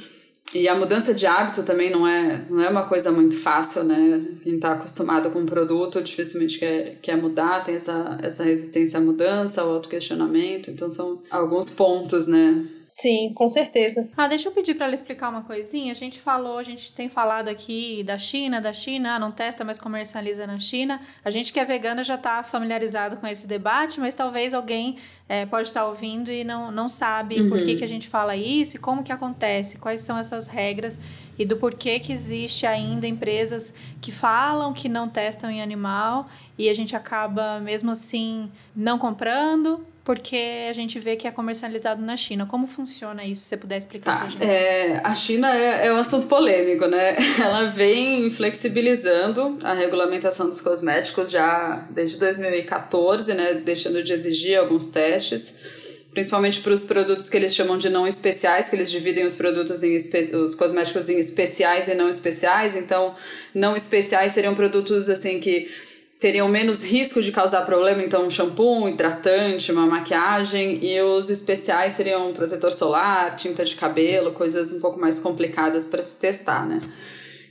[0.54, 4.24] E a mudança de hábito também não é, não é uma coisa muito fácil, né?
[4.44, 9.02] Quem está acostumado com um produto dificilmente quer, quer mudar, tem essa, essa resistência à
[9.02, 10.70] mudança, ao autoquestionamento.
[10.70, 12.64] Então são alguns pontos, né?
[12.88, 14.08] Sim, com certeza.
[14.16, 15.92] Ah, deixa eu pedir para ela explicar uma coisinha.
[15.92, 19.64] A gente falou, a gente tem falado aqui da China, da China, ah, não testa,
[19.64, 21.02] mas comercializa na China.
[21.24, 25.46] A gente que é vegana já está familiarizado com esse debate, mas talvez alguém é,
[25.46, 27.50] pode estar tá ouvindo e não, não sabe uhum.
[27.50, 31.00] por que, que a gente fala isso e como que acontece, quais são essas regras
[31.38, 36.70] e do porquê que existe ainda empresas que falam que não testam em animal e
[36.70, 42.16] a gente acaba mesmo assim não comprando porque a gente vê que é comercializado na
[42.16, 42.46] China.
[42.46, 43.42] Como funciona isso?
[43.42, 44.30] Se você puder explicar tá.
[44.30, 44.44] gente.
[44.44, 47.18] É, a China é, é um assunto polêmico, né?
[47.42, 53.56] Ela vem flexibilizando a regulamentação dos cosméticos já desde 2014, né?
[53.56, 58.70] Deixando de exigir alguns testes principalmente para os produtos que eles chamam de não especiais,
[58.70, 59.98] que eles dividem os produtos em
[60.38, 62.78] os cosméticos em especiais e não especiais.
[62.78, 63.14] Então,
[63.54, 65.70] não especiais seriam produtos assim que
[66.20, 71.30] teriam menos risco de causar problema, então um shampoo, um hidratante, uma maquiagem, e os
[71.30, 76.66] especiais seriam protetor solar, tinta de cabelo, coisas um pouco mais complicadas para se testar,
[76.66, 76.80] né?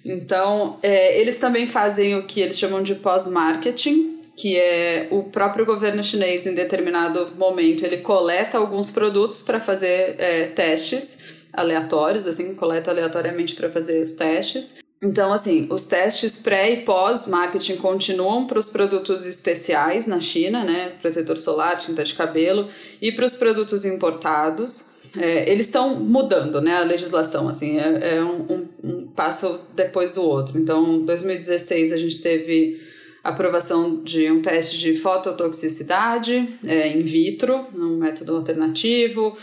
[0.04, 5.64] Então, é, eles também fazem o que eles chamam de pós-marketing, que é o próprio
[5.64, 12.54] governo chinês, em determinado momento, ele coleta alguns produtos para fazer é, testes aleatórios, assim,
[12.54, 14.83] coleta aleatoriamente para fazer os testes.
[15.02, 20.94] Então, assim, os testes pré e pós-marketing continuam para os produtos especiais na China, né?
[21.00, 22.68] Protetor solar, tinta de cabelo,
[23.02, 24.94] e para os produtos importados.
[25.16, 26.76] É, eles estão mudando, né?
[26.76, 30.58] A legislação, assim, é, é um, um, um passo depois do outro.
[30.58, 32.80] Então, em 2016 a gente teve
[33.24, 39.34] aprovação de um teste de fototoxicidade é, in vitro, um método alternativo.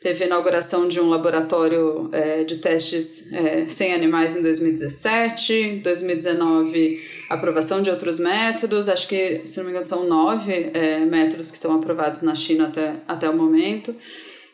[0.00, 5.80] Teve inauguração de um laboratório é, de testes é, sem animais em 2017.
[5.82, 8.88] 2019, aprovação de outros métodos.
[8.88, 12.68] Acho que, se não me engano, são nove é, métodos que estão aprovados na China
[12.68, 13.94] até, até o momento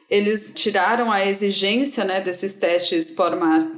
[0.09, 3.17] eles tiraram a exigência né, desses testes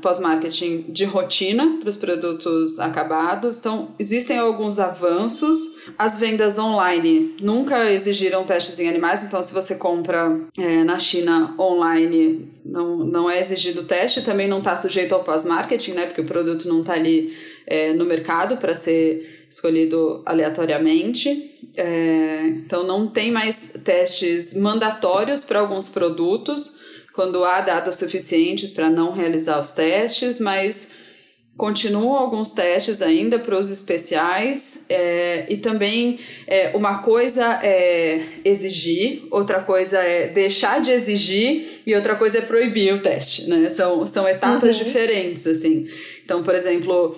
[0.02, 3.58] pós-marketing de rotina para os produtos acabados.
[3.58, 5.58] Então, existem alguns avanços.
[5.96, 11.54] As vendas online nunca exigiram testes em animais, então, se você compra é, na China
[11.58, 16.26] online, não, não é exigido teste, também não está sujeito ao pós-marketing, né, porque o
[16.26, 17.32] produto não está ali
[17.66, 21.50] é, no mercado para ser escolhido aleatoriamente.
[21.76, 26.78] É, então, não tem mais testes mandatórios para alguns produtos,
[27.12, 30.90] quando há dados suficientes para não realizar os testes, mas
[31.56, 39.26] continuam alguns testes ainda para os especiais é, e também é, uma coisa é exigir,
[39.30, 43.70] outra coisa é deixar de exigir e outra coisa é proibir o teste, né?
[43.70, 44.84] São, são etapas uhum.
[44.84, 45.88] diferentes, assim.
[46.22, 47.16] Então, por exemplo,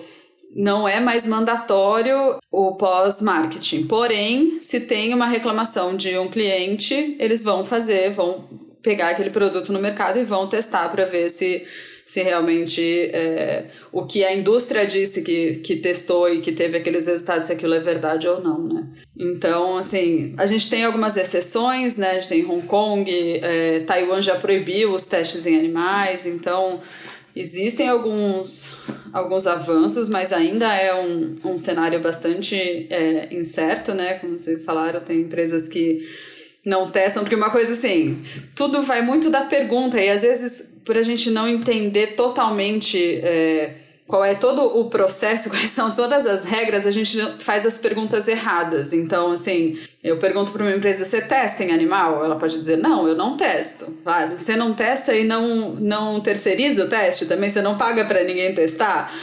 [0.55, 3.85] não é mais mandatório o pós-marketing.
[3.85, 8.43] Porém, se tem uma reclamação de um cliente, eles vão fazer, vão
[8.81, 11.65] pegar aquele produto no mercado e vão testar para ver se,
[12.05, 17.05] se realmente é, o que a indústria disse que, que testou e que teve aqueles
[17.05, 18.87] resultados, se aquilo é verdade ou não, né?
[19.17, 22.11] Então, assim, a gente tem algumas exceções, né?
[22.11, 26.79] A gente tem Hong Kong, é, Taiwan já proibiu os testes em animais, então
[27.35, 28.77] Existem alguns,
[29.13, 32.55] alguns avanços, mas ainda é um, um cenário bastante
[32.89, 34.15] é, incerto, né?
[34.15, 36.07] Como vocês falaram, tem empresas que
[36.65, 38.21] não testam, porque uma coisa assim,
[38.55, 43.15] tudo vai muito da pergunta, e às vezes, por a gente não entender totalmente.
[43.23, 43.75] É,
[44.09, 48.27] qual é todo o processo, quais são todas as regras, a gente faz as perguntas
[48.27, 48.91] erradas.
[48.91, 52.25] Então, assim, eu pergunto para uma empresa: você testa em animal?
[52.25, 53.85] Ela pode dizer: não, eu não testo.
[54.03, 57.51] Ah, você não testa e não, não terceiriza o teste também?
[57.51, 59.13] Você não paga para ninguém testar?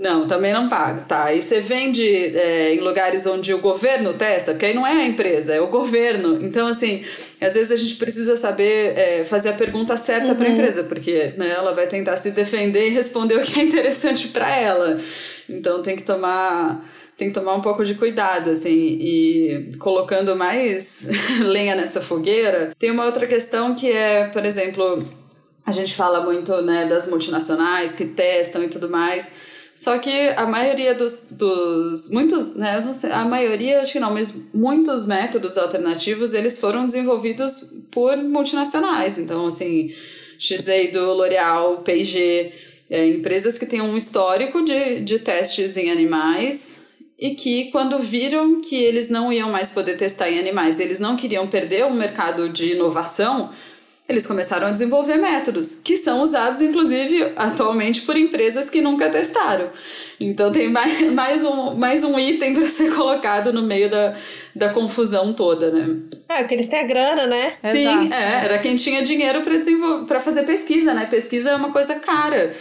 [0.00, 1.30] Não, também não paga, tá?
[1.30, 5.06] E você vende é, em lugares onde o governo testa, porque aí não é a
[5.06, 6.42] empresa, é o governo.
[6.42, 7.04] Então, assim,
[7.38, 10.36] às vezes a gente precisa saber é, fazer a pergunta certa uhum.
[10.36, 13.62] para a empresa, porque né, ela vai tentar se defender e responder o que é
[13.62, 14.96] interessante para ela.
[15.46, 16.82] Então, tem que tomar
[17.14, 21.06] tem que tomar um pouco de cuidado, assim, e colocando mais
[21.44, 22.74] lenha nessa fogueira.
[22.78, 25.04] Tem uma outra questão que é, por exemplo,
[25.66, 29.49] a gente fala muito, né, das multinacionais que testam e tudo mais.
[29.80, 34.52] Só que a maioria dos, dos muitos, né, sei, a maioria acho que não, mas
[34.52, 39.16] muitos métodos alternativos eles foram desenvolvidos por multinacionais.
[39.16, 39.90] Então, assim,
[40.38, 42.52] Shiseido, L'Oreal, P&G,
[42.90, 46.80] é, empresas que têm um histórico de, de testes em animais
[47.18, 51.16] e que quando viram que eles não iam mais poder testar em animais, eles não
[51.16, 53.50] queriam perder o mercado de inovação,
[54.10, 59.70] eles começaram a desenvolver métodos que são usados, inclusive, atualmente por empresas que nunca testaram.
[60.18, 64.14] Então tem mais, mais, um, mais um item para ser colocado no meio da,
[64.54, 65.96] da confusão toda, né?
[66.28, 67.54] É, porque eles têm a grana, né?
[67.62, 69.42] Sim, é, era quem tinha dinheiro
[70.06, 71.06] para fazer pesquisa, né?
[71.06, 72.52] Pesquisa é uma coisa cara.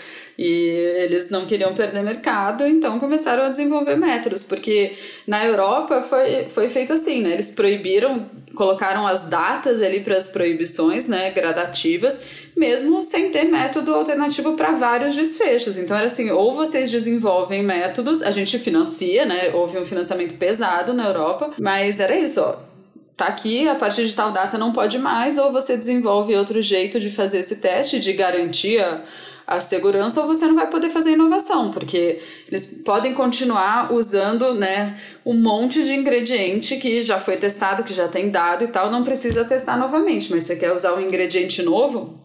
[0.41, 0.69] E
[1.03, 4.93] eles não queriam perder mercado, então começaram a desenvolver métodos, porque
[5.27, 7.33] na Europa foi, foi feito assim, né?
[7.33, 8.25] Eles proibiram,
[8.55, 12.21] colocaram as datas ali para as proibições, né, gradativas,
[12.55, 15.77] mesmo sem ter método alternativo para vários desfechos.
[15.77, 19.51] Então era assim, ou vocês desenvolvem métodos, a gente financia, né?
[19.53, 22.69] Houve um financiamento pesado na Europa, mas era isso, ó
[23.17, 27.01] tá aqui, a partir de tal data não pode mais, ou você desenvolve outro jeito
[27.01, 29.03] de fazer esse teste, de garantia
[29.49, 34.95] a segurança ou você não vai poder fazer inovação, porque eles podem continuar usando, né,
[35.25, 39.03] um monte de ingrediente que já foi testado, que já tem dado e tal, não
[39.03, 42.19] precisa testar novamente, mas você quer usar um ingrediente novo,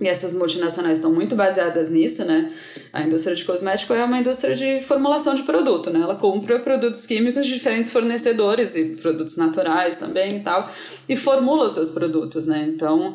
[0.00, 2.50] e essas multinacionais estão muito baseadas nisso, né?
[2.90, 6.00] A indústria de cosmético é uma indústria de formulação de produto, né?
[6.00, 10.72] Ela compra produtos químicos de diferentes fornecedores e produtos naturais também e tal,
[11.06, 12.66] e formula os seus produtos, né?
[12.74, 13.14] Então,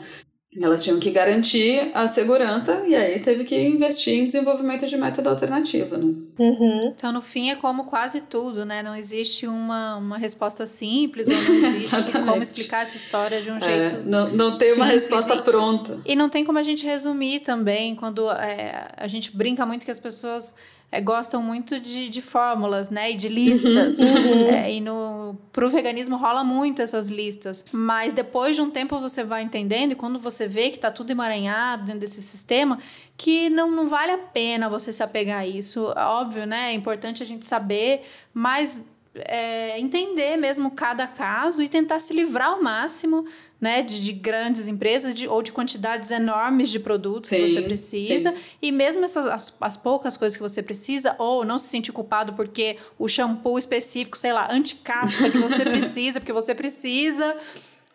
[0.61, 5.29] elas tinham que garantir a segurança e aí teve que investir em desenvolvimento de método
[5.29, 6.13] alternativo, né?
[6.39, 6.93] Uhum.
[6.95, 8.81] Então, no fim, é como quase tudo, né?
[8.81, 13.57] Não existe uma, uma resposta simples ou não existe como explicar essa história de um
[13.57, 15.99] é, jeito não, não tem uma resposta e, pronta.
[16.05, 19.91] E não tem como a gente resumir também, quando é, a gente brinca muito que
[19.91, 20.55] as pessoas
[20.89, 23.11] é, gostam muito de, de fórmulas, né?
[23.11, 23.97] E de listas.
[23.99, 24.07] Uhum.
[24.07, 24.47] uhum.
[24.57, 27.65] É, e no, pro veganismo rola muito essas listas.
[27.71, 31.11] Mas depois de um tempo você vai entendendo, e quando você vê que tá tudo
[31.11, 32.79] emaranhado dentro desse sistema,
[33.17, 35.93] que não, não vale a pena você se apegar a isso.
[35.97, 36.71] Óbvio, né?
[36.71, 42.49] É importante a gente saber, mas é, entender mesmo cada caso e tentar se livrar
[42.49, 43.25] ao máximo
[43.59, 47.61] né, de, de grandes empresas de, ou de quantidades enormes de produtos sim, que você
[47.61, 48.31] precisa.
[48.31, 48.37] Sim.
[48.61, 52.33] E mesmo essas as, as, poucas coisas que você precisa, ou não se sentir culpado
[52.33, 57.35] porque o shampoo específico, sei lá, anti-caspa que você precisa, porque você precisa,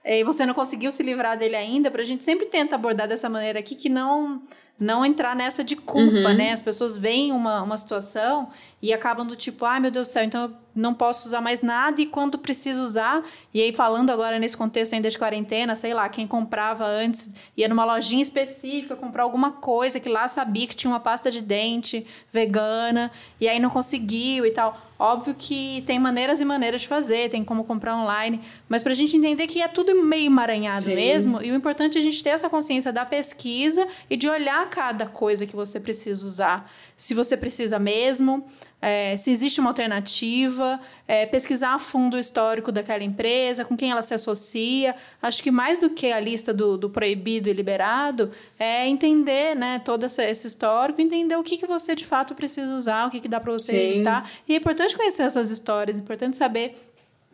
[0.05, 3.29] e você não conseguiu se livrar dele ainda, para a gente sempre tenta abordar dessa
[3.29, 4.43] maneira aqui que não
[4.79, 6.35] não entrar nessa de culpa, uhum.
[6.35, 6.51] né?
[6.51, 8.49] As pessoas veem uma, uma situação
[8.83, 11.41] e acabam do tipo, ai ah, meu Deus do céu, então eu não posso usar
[11.41, 13.23] mais nada e quando preciso usar,
[13.55, 17.69] e aí falando agora nesse contexto ainda de quarentena, sei lá, quem comprava antes ia
[17.69, 22.05] numa lojinha específica comprar alguma coisa que lá sabia que tinha uma pasta de dente
[22.33, 24.77] vegana e aí não conseguiu e tal.
[24.99, 28.95] Óbvio que tem maneiras e maneiras de fazer, tem como comprar online, mas para a
[28.95, 30.95] gente entender que é tudo meio emaranhado Sim.
[30.95, 34.69] mesmo, e o importante é a gente ter essa consciência da pesquisa e de olhar
[34.71, 36.71] cada coisa que você precisa usar
[37.03, 38.47] se você precisa mesmo,
[38.81, 43.91] é, se existe uma alternativa, é, pesquisar a fundo o histórico daquela empresa, com quem
[43.91, 44.95] ela se associa.
[45.21, 49.81] Acho que mais do que a lista do, do proibido e liberado, é entender né,
[49.81, 53.19] todo esse, esse histórico, entender o que, que você de fato precisa usar, o que,
[53.19, 53.81] que dá para você Sim.
[53.81, 54.31] evitar.
[54.47, 56.77] E é importante conhecer essas histórias, é importante saber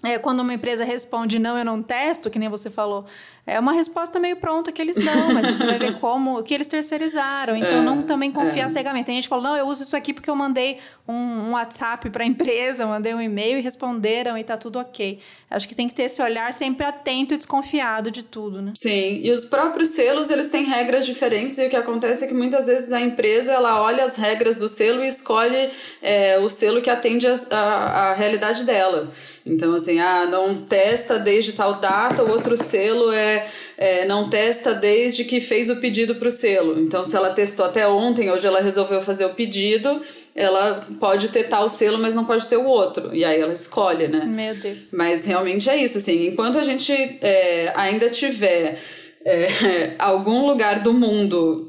[0.03, 3.05] é, quando uma empresa responde não, eu não testo, que nem você falou,
[3.49, 6.69] é uma resposta meio pronta que eles dão, mas você vai ver como que eles
[6.69, 7.57] terceirizaram.
[7.57, 8.69] Então, é, não também confiar é.
[8.69, 9.07] cegamente.
[9.07, 12.11] Tem gente que fala, não, eu uso isso aqui porque eu mandei um, um WhatsApp
[12.11, 15.19] para a empresa, mandei um e-mail e responderam e tá tudo ok.
[15.51, 18.73] Acho que tem que ter esse olhar sempre atento e desconfiado de tudo, né?
[18.77, 22.35] Sim, e os próprios selos, eles têm regras diferentes e o que acontece é que
[22.35, 25.71] muitas vezes a empresa, ela olha as regras do selo e escolhe
[26.03, 29.11] é, o selo que atende a, a, a realidade dela.
[29.47, 33.38] Então, assim, ah, não testa desde tal data, o outro selo é,
[33.77, 36.81] é não testa desde que fez o pedido para o selo.
[36.81, 40.03] Então, se ela testou até ontem, hoje ela resolveu fazer o pedido,
[40.35, 43.15] ela pode ter tal selo, mas não pode ter o outro.
[43.15, 44.25] E aí ela escolhe, né?
[44.25, 44.91] Meu Deus.
[44.93, 48.79] Mas realmente é isso, assim, enquanto a gente é, ainda tiver
[49.25, 51.69] é, algum lugar do mundo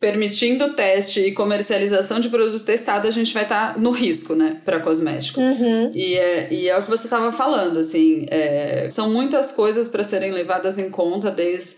[0.00, 4.56] permitindo teste e comercialização de produto testado, a gente vai estar tá no risco, né,
[4.64, 5.38] para cosmético.
[5.38, 5.92] Uhum.
[5.94, 10.02] E, é, e é o que você estava falando, assim, é, são muitas coisas para
[10.02, 11.76] serem levadas em conta, desde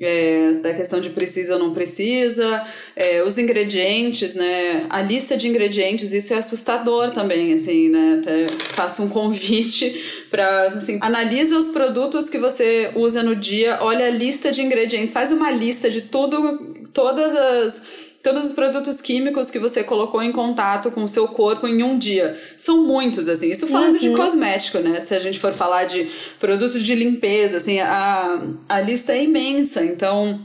[0.00, 2.64] é, da questão de precisa ou não precisa,
[2.96, 4.86] é, os ingredientes, né?
[4.88, 8.18] A lista de ingredientes, isso é assustador também, assim, né?
[8.18, 14.06] Até faço um convite para, assim, analisa os produtos que você usa no dia, olha
[14.06, 19.50] a lista de ingredientes, faz uma lista de tudo todas as todos os produtos químicos
[19.50, 22.38] que você colocou em contato com o seu corpo em um dia.
[22.56, 23.50] São muitos, assim.
[23.50, 23.98] Isso falando uhum.
[23.98, 25.00] de cosmético, né?
[25.00, 29.82] Se a gente for falar de produto de limpeza, assim, a, a lista é imensa.
[29.82, 30.38] Então,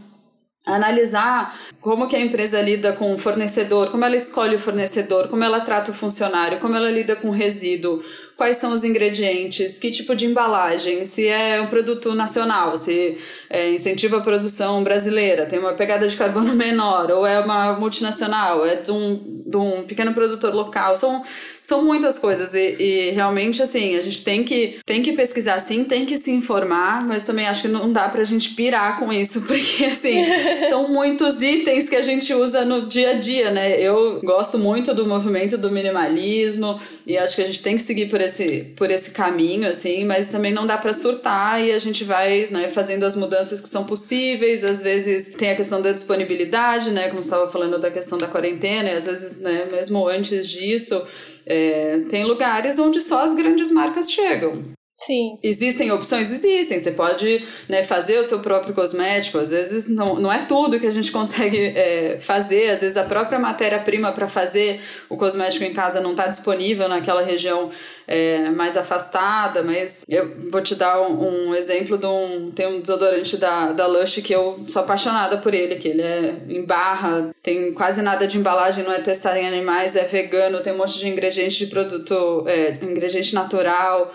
[0.66, 5.44] analisar como que a empresa lida com o fornecedor, como ela escolhe o fornecedor, como
[5.44, 8.04] ela trata o funcionário, como ela lida com o resíduo,
[8.36, 13.18] quais são os ingredientes, que tipo de embalagem, se é um produto nacional, se
[13.50, 18.66] é, incentiva a produção brasileira, tem uma pegada de carbono menor, ou é uma multinacional,
[18.66, 20.96] é de um, de um pequeno produtor local.
[20.96, 21.24] São,
[21.66, 25.84] são muitas coisas e, e, realmente, assim, a gente tem que, tem que pesquisar sim,
[25.84, 29.42] tem que se informar, mas também acho que não dá pra gente pirar com isso,
[29.50, 30.24] porque, assim,
[30.70, 33.82] são muitos itens que a gente usa no dia a dia, né?
[33.82, 38.10] Eu gosto muito do movimento do minimalismo e acho que a gente tem que seguir
[38.10, 42.04] por esse, por esse caminho, assim, mas também não dá para surtar e a gente
[42.04, 46.92] vai, né, fazendo as mudanças que são possíveis, às vezes tem a questão da disponibilidade,
[46.92, 51.02] né, como estava falando da questão da quarentena, e às vezes, né, mesmo antes disso,
[51.46, 54.64] é, tem lugares onde só as grandes marcas chegam.
[54.98, 55.38] Sim.
[55.44, 56.32] Existem opções?
[56.32, 56.80] Existem.
[56.80, 59.38] Você pode né, fazer o seu próprio cosmético.
[59.38, 62.70] Às vezes não, não é tudo que a gente consegue é, fazer.
[62.70, 64.80] Às vezes a própria matéria-prima para fazer
[65.10, 67.70] o cosmético em casa não está disponível naquela região
[68.08, 69.62] é, mais afastada.
[69.64, 72.52] Mas eu vou te dar um, um, exemplo de um.
[72.52, 76.38] Tem um desodorante da, da Lush que eu sou apaixonada por ele, que ele é
[76.48, 80.72] em barra, tem quase nada de embalagem, não é testado em animais, é vegano, tem
[80.72, 84.14] um monte de ingredientes de produto, é, ingrediente natural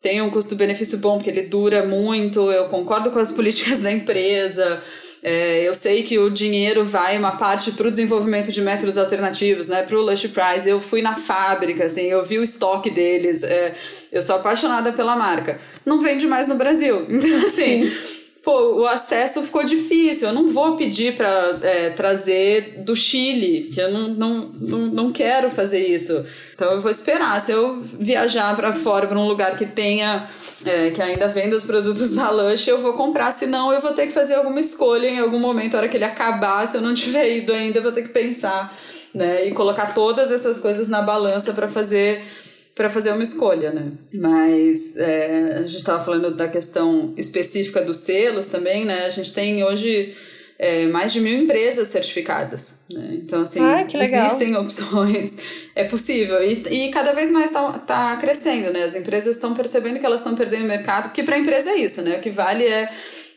[0.00, 4.82] tem um custo-benefício bom, porque ele dura muito, eu concordo com as políticas da empresa.
[5.20, 9.66] É, eu sei que o dinheiro vai uma parte para o desenvolvimento de métodos alternativos,
[9.66, 9.82] né?
[9.82, 10.68] Para o Lush Prize.
[10.68, 13.42] Eu fui na fábrica, assim, eu vi o estoque deles.
[13.42, 13.74] É,
[14.12, 15.60] eu sou apaixonada pela marca.
[15.84, 17.06] Não vende mais no Brasil.
[17.10, 17.90] Então, assim.
[17.90, 20.28] Sim pô, o acesso ficou difícil.
[20.28, 25.12] Eu não vou pedir para é, trazer do Chile, que eu não, não, não, não
[25.12, 26.24] quero fazer isso.
[26.54, 27.38] Então eu vou esperar.
[27.42, 30.26] Se eu viajar para fora, para um lugar que tenha,
[30.64, 33.30] é, que ainda venda os produtos da Lush, eu vou comprar.
[33.32, 36.06] Senão eu vou ter que fazer alguma escolha em algum momento, a hora que ele
[36.06, 36.66] acabar.
[36.66, 38.74] Se eu não tiver ido ainda, eu vou ter que pensar,
[39.12, 39.46] né?
[39.46, 42.24] E colocar todas essas coisas na balança para fazer
[42.78, 43.90] para fazer uma escolha, né?
[44.14, 49.06] Mas é, a gente estava falando da questão específica dos selos também, né?
[49.06, 50.14] A gente tem hoje
[50.56, 53.14] é, mais de mil empresas certificadas, né?
[53.14, 55.32] Então, assim, ah, existem opções,
[55.74, 56.40] é possível.
[56.40, 58.84] E, e cada vez mais está tá crescendo, né?
[58.84, 62.02] As empresas estão percebendo que elas estão perdendo mercado, porque para a empresa é isso,
[62.02, 62.18] né?
[62.18, 62.92] O que vale é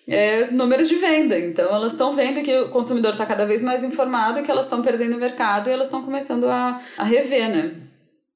[0.07, 1.39] é número de venda.
[1.39, 4.83] Então elas estão vendo que o consumidor está cada vez mais informado, que elas estão
[4.83, 7.71] perdendo o mercado e elas estão começando a, a rever, né?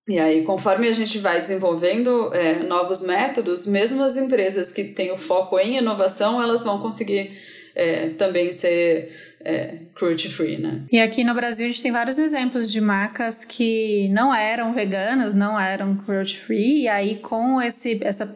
[0.07, 5.11] E aí, conforme a gente vai desenvolvendo é, novos métodos, mesmo as empresas que têm
[5.11, 7.31] o foco em inovação, elas vão conseguir
[7.73, 9.11] é, também ser
[9.43, 10.81] é, cruelty free, né?
[10.91, 15.33] E aqui no Brasil a gente tem vários exemplos de marcas que não eram veganas,
[15.33, 18.35] não eram cruelty free, e aí com esse, essa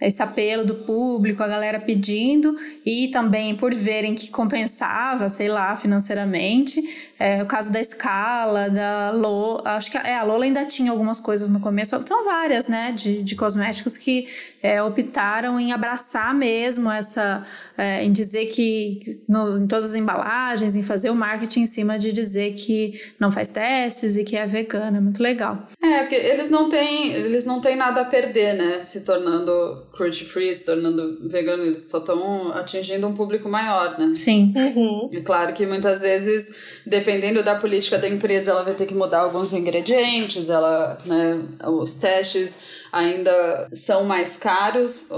[0.00, 2.54] esse apelo do público, a galera pedindo,
[2.86, 6.82] e também por verem que compensava, sei lá, financeiramente.
[7.18, 11.20] É, o caso da escala, da Lola, acho que é, a Lola ainda tinha algumas
[11.20, 14.28] coisas no começo, são várias, né, de, de cosméticos que
[14.62, 17.44] é, optaram em abraçar mesmo essa,
[17.76, 21.98] é, em dizer que no, em todas as embalagens, em fazer o marketing em cima
[21.98, 25.66] de dizer que não faz testes e que é vegana, muito legal.
[25.82, 30.24] É, porque eles não têm, eles não têm nada a perder, né, se tornando cruelty
[30.24, 34.12] free, se tornando vegano, eles só estão atingindo um público maior, né?
[34.14, 34.54] Sim.
[34.56, 35.10] Uhum.
[35.12, 39.18] É claro que muitas vezes, dependendo da política da empresa, ela vai ter que mudar
[39.18, 42.60] alguns ingredientes, ela, né, os testes
[42.92, 45.08] ainda são mais caros,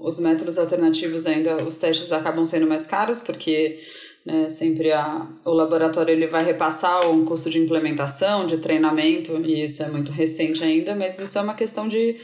[0.00, 3.80] os métodos alternativos ainda, os testes acabam sendo mais caros, porque
[4.24, 9.64] né, sempre a, o laboratório ele vai repassar um custo de implementação, de treinamento, e
[9.64, 12.16] isso é muito recente ainda, mas isso é uma questão de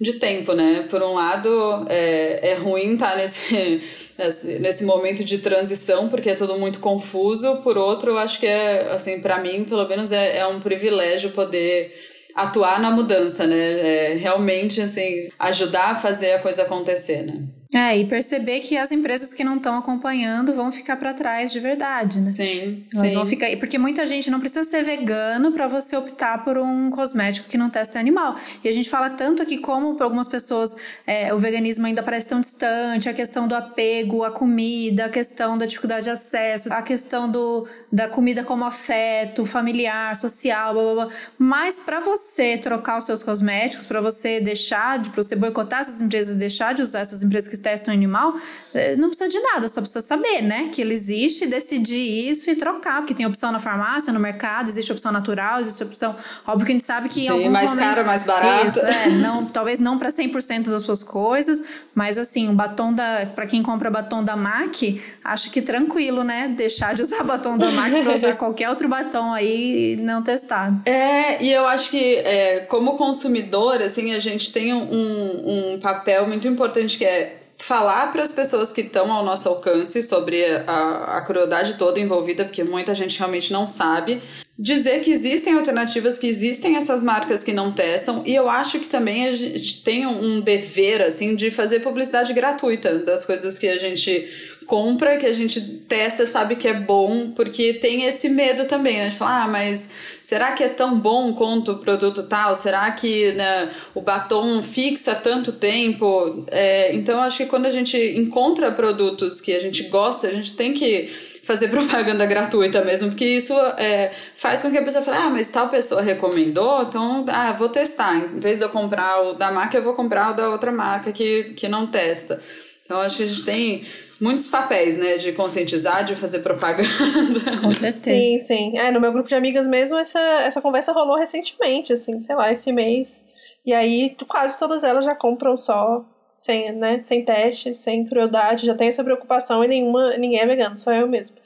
[0.00, 0.86] de tempo, né?
[0.90, 3.80] Por um lado, é, é ruim estar tá nesse,
[4.18, 7.56] nesse, nesse momento de transição, porque é tudo muito confuso.
[7.62, 11.30] Por outro, eu acho que é, assim, para mim, pelo menos, é, é um privilégio
[11.30, 11.94] poder
[12.34, 13.56] atuar na mudança, né?
[13.56, 17.44] É, realmente, assim, ajudar a fazer a coisa acontecer, né?
[17.74, 21.58] É, e perceber que as empresas que não estão acompanhando vão ficar para trás de
[21.58, 22.30] verdade, né?
[22.30, 22.84] Sim.
[22.94, 23.18] Elas sim.
[23.18, 23.54] vão ficar.
[23.58, 27.68] Porque muita gente não precisa ser vegano para você optar por um cosmético que não
[27.68, 28.36] testa animal.
[28.62, 32.28] E a gente fala tanto aqui como para algumas pessoas é, o veganismo ainda parece
[32.28, 36.82] tão distante, a questão do apego à comida, a questão da dificuldade de acesso, a
[36.82, 41.14] questão do, da comida como afeto familiar, social, blá blá blá.
[41.38, 46.36] Mas para você trocar os seus cosméticos, para você deixar, para você boicotar essas empresas,
[46.36, 48.34] deixar de usar essas empresas que que testam animal,
[48.74, 50.68] eh, não precisa de nada, só precisa saber, né?
[50.72, 54.92] Que ele existe, decidir isso e trocar, porque tem opção na farmácia, no mercado, existe
[54.92, 56.14] opção natural, existe opção.
[56.46, 57.94] Óbvio que a gente sabe que Sim, em alguns mais momentos.
[57.94, 58.66] caro, mais barato.
[58.66, 61.62] Isso, é, não, talvez não para 100% das suas coisas,
[61.94, 63.26] mas assim, um batom da.
[63.34, 66.52] para quem compra batom da MAC, acho que tranquilo, né?
[66.54, 70.80] Deixar de usar batom da MAC para usar qualquer outro batom aí não testado.
[70.84, 76.26] É, e eu acho que é, como consumidor, assim, a gente tem um, um papel
[76.26, 81.16] muito importante que é falar para as pessoas que estão ao nosso alcance sobre a,
[81.18, 84.22] a crueldade toda envolvida, porque muita gente realmente não sabe.
[84.58, 88.88] Dizer que existem alternativas, que existem essas marcas que não testam, e eu acho que
[88.88, 93.76] também a gente tem um dever, assim, de fazer publicidade gratuita das coisas que a
[93.76, 94.26] gente
[94.66, 99.08] compra, que a gente testa, sabe que é bom, porque tem esse medo também, né?
[99.08, 99.90] De falar, ah, mas
[100.20, 102.56] será que é tão bom quanto o produto tal?
[102.56, 106.44] Será que né, o batom fixa tanto tempo?
[106.48, 110.54] É, então, acho que quando a gente encontra produtos que a gente gosta, a gente
[110.54, 111.08] tem que
[111.44, 115.48] fazer propaganda gratuita mesmo, porque isso é, faz com que a pessoa fale, ah, mas
[115.48, 118.16] tal pessoa recomendou, então, ah, vou testar.
[118.16, 121.12] Em vez de eu comprar o da marca, eu vou comprar o da outra marca
[121.12, 122.42] que, que não testa.
[122.84, 123.84] Então, acho que a gente tem
[124.20, 125.16] muitos papéis, né?
[125.16, 127.58] De conscientizar, de fazer propaganda.
[127.60, 128.04] Com certeza.
[128.04, 128.78] Sim, sim.
[128.78, 132.50] É, no meu grupo de amigas mesmo, essa, essa conversa rolou recentemente, assim, sei lá,
[132.50, 133.26] esse mês.
[133.64, 138.74] E aí, quase todas elas já compram só, sem, né, sem teste, sem crueldade, já
[138.74, 141.36] tem essa preocupação e nenhuma, ninguém é vegano, só eu mesmo.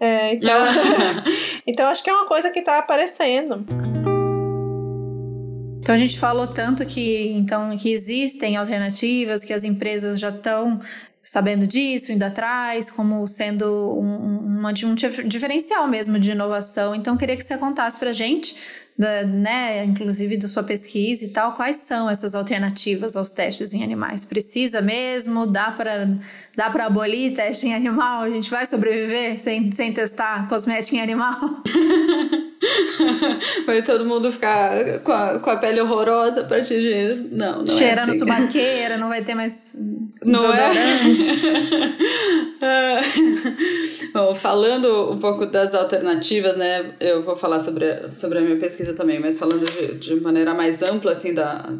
[0.00, 0.64] É, então,
[1.66, 3.64] então, acho que é uma coisa que tá aparecendo.
[5.90, 10.78] Então a gente falou tanto que então que existem alternativas, que as empresas já estão
[11.22, 13.66] sabendo disso, indo atrás, como sendo
[13.98, 14.94] um, uma, um
[15.28, 16.94] diferencial mesmo de inovação.
[16.94, 18.56] Então, queria que você contasse para a gente,
[18.96, 23.82] da, né, inclusive da sua pesquisa e tal, quais são essas alternativas aos testes em
[23.82, 24.24] animais?
[24.24, 25.46] Precisa mesmo?
[25.46, 26.18] Dá para
[26.56, 28.22] dá abolir teste em animal?
[28.22, 31.36] A gente vai sobreviver sem, sem testar cosmética em animal?
[33.64, 37.34] Vai todo mundo ficar com a, com a pele horrorosa a partir de.
[37.34, 38.18] Não, não Cheirando é assim.
[38.18, 39.76] subaqueira, não vai ter mais
[40.22, 40.72] não é?
[40.72, 41.46] desodorante.
[42.62, 43.00] É?
[44.12, 46.92] Bom, falando um pouco das alternativas, né?
[47.00, 50.82] Eu vou falar sobre, sobre a minha pesquisa também, mas falando de, de maneira mais
[50.82, 51.72] ampla, assim, da,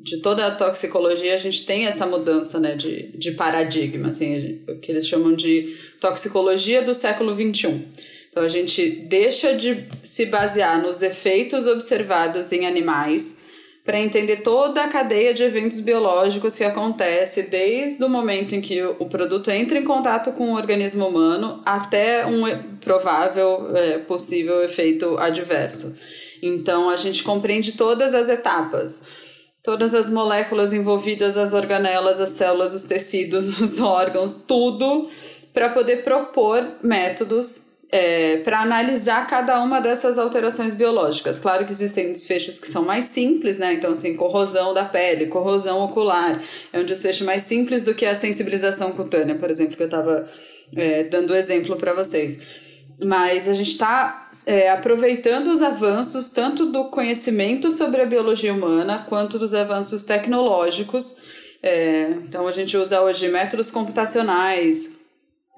[0.00, 4.78] de toda a toxicologia, a gente tem essa mudança, né, de, de paradigma, assim, o
[4.78, 7.86] que eles chamam de toxicologia do século XXI.
[8.34, 13.44] Então a gente deixa de se basear nos efeitos observados em animais
[13.84, 18.82] para entender toda a cadeia de eventos biológicos que acontece desde o momento em que
[18.82, 22.42] o produto entra em contato com o organismo humano até um
[22.80, 25.94] provável é, possível efeito adverso.
[26.42, 29.22] Então a gente compreende todas as etapas
[29.62, 35.08] todas as moléculas envolvidas, as organelas, as células, os tecidos, os órgãos, tudo
[35.52, 41.38] para poder propor métodos é, para analisar cada uma dessas alterações biológicas.
[41.38, 43.74] Claro que existem desfechos que são mais simples, né?
[43.74, 48.14] Então, assim, corrosão da pele, corrosão ocular, é um desfecho mais simples do que a
[48.14, 50.28] sensibilização cutânea, por exemplo, que eu estava
[50.76, 52.64] é, dando exemplo para vocês.
[53.02, 59.04] Mas a gente está é, aproveitando os avanços tanto do conhecimento sobre a biologia humana
[59.08, 61.16] quanto dos avanços tecnológicos.
[61.62, 65.03] É, então, a gente usa hoje métodos computacionais,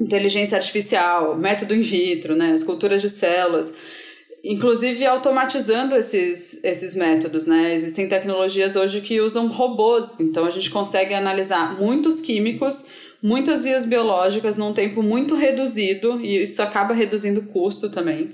[0.00, 3.74] inteligência artificial, método in vitro, né, as culturas de células,
[4.44, 7.74] inclusive automatizando esses, esses métodos, né?
[7.74, 12.86] Existem tecnologias hoje que usam robôs, então a gente consegue analisar muitos químicos,
[13.20, 18.32] muitas vias biológicas num tempo muito reduzido e isso acaba reduzindo o custo também.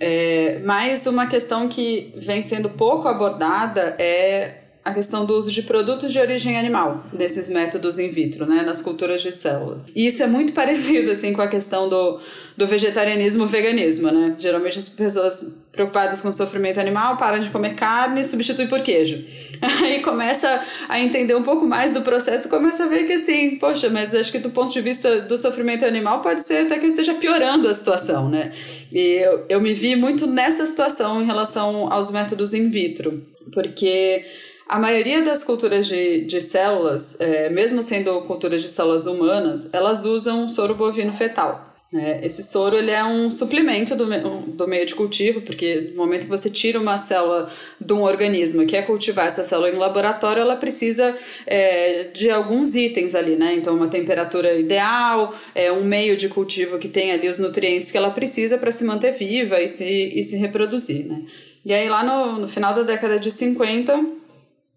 [0.00, 5.62] É, mas uma questão que vem sendo pouco abordada é a questão do uso de
[5.62, 9.86] produtos de origem animal desses métodos in vitro, né, nas culturas de células.
[9.94, 12.20] E isso é muito parecido assim com a questão do,
[12.54, 14.34] do vegetarianismo veganismo, né?
[14.36, 18.80] Geralmente as pessoas preocupadas com o sofrimento animal param de comer carne e substituem por
[18.82, 19.24] queijo.
[19.82, 23.88] Aí começa a entender um pouco mais do processo, começa a ver que assim, poxa,
[23.88, 26.90] mas acho que do ponto de vista do sofrimento animal pode ser até que eu
[26.90, 28.52] esteja piorando a situação, né?
[28.92, 34.24] E eu, eu me vi muito nessa situação em relação aos métodos in vitro, porque
[34.66, 40.04] a maioria das culturas de, de células, é, mesmo sendo culturas de células humanas, elas
[40.04, 41.74] usam soro bovino fetal.
[41.96, 44.06] É, esse soro ele é um suplemento do,
[44.48, 47.48] do meio de cultivo, porque no momento que você tira uma célula
[47.80, 52.74] de um organismo e quer cultivar essa célula em laboratório, ela precisa é, de alguns
[52.74, 53.54] itens ali, né?
[53.54, 57.96] Então, uma temperatura ideal, é, um meio de cultivo que tem ali os nutrientes que
[57.96, 61.22] ela precisa para se manter viva e se, e se reproduzir, né?
[61.64, 64.23] E aí, lá no, no final da década de 50,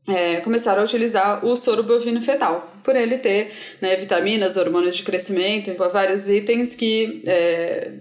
[0.09, 3.51] é, começaram a utilizar o soro bovino fetal, por ele ter
[3.81, 7.91] né, vitaminas, hormônios de crescimento, vários itens que é,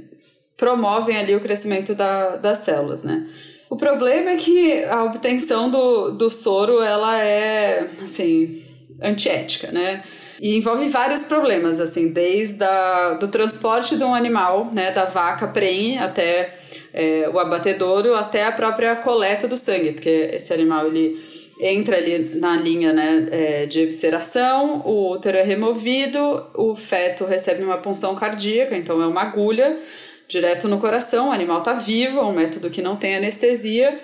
[0.56, 3.28] promovem ali o crescimento da, das células, né?
[3.68, 8.62] O problema é que a obtenção do, do soro, ela é, assim,
[9.02, 10.04] antiética, né?
[10.40, 15.48] E envolve vários problemas, assim, desde a, do transporte de um animal, né, da vaca
[15.48, 16.54] prenhe até
[16.92, 21.18] é, o abatedouro, até a própria coleta do sangue, porque esse animal, ele
[21.60, 27.62] entra ali na linha né, é, de evisceração, o útero é removido, o feto recebe
[27.62, 29.80] uma punção cardíaca, então é uma agulha
[30.28, 33.98] direto no coração, o animal está vivo, é um método que não tem anestesia,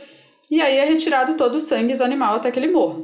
[0.51, 3.01] e aí é retirado todo o sangue do animal até que ele morra.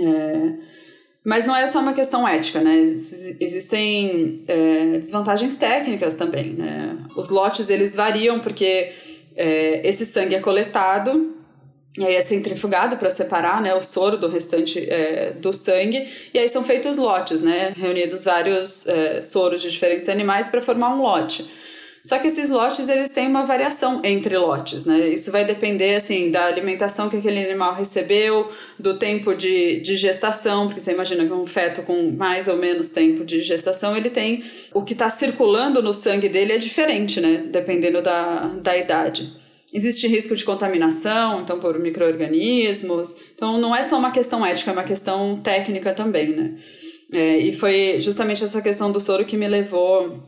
[0.00, 0.80] É...
[1.24, 2.76] Mas não é só uma questão ética, né?
[3.40, 6.96] Existem é, desvantagens técnicas também, né?
[7.14, 8.90] Os lotes, eles variam porque
[9.36, 11.39] é, esse sangue é coletado
[11.98, 16.08] e aí é centrifugado para separar né, o soro do restante é, do sangue.
[16.32, 17.72] E aí são feitos lotes, né?
[17.76, 21.50] Reunidos vários é, soros de diferentes animais para formar um lote.
[22.02, 25.08] Só que esses lotes eles têm uma variação entre lotes, né?
[25.08, 30.66] Isso vai depender assim da alimentação que aquele animal recebeu, do tempo de, de gestação,
[30.66, 34.42] porque você imagina que um feto com mais ou menos tempo de gestação ele tem
[34.72, 37.44] o que está circulando no sangue dele é diferente, né?
[37.50, 39.39] Dependendo da, da idade.
[39.72, 43.16] Existe risco de contaminação, então por micro-organismos.
[43.34, 46.54] Então não é só uma questão ética, é uma questão técnica também, né?
[47.12, 50.22] É, e foi justamente essa questão do soro que me levou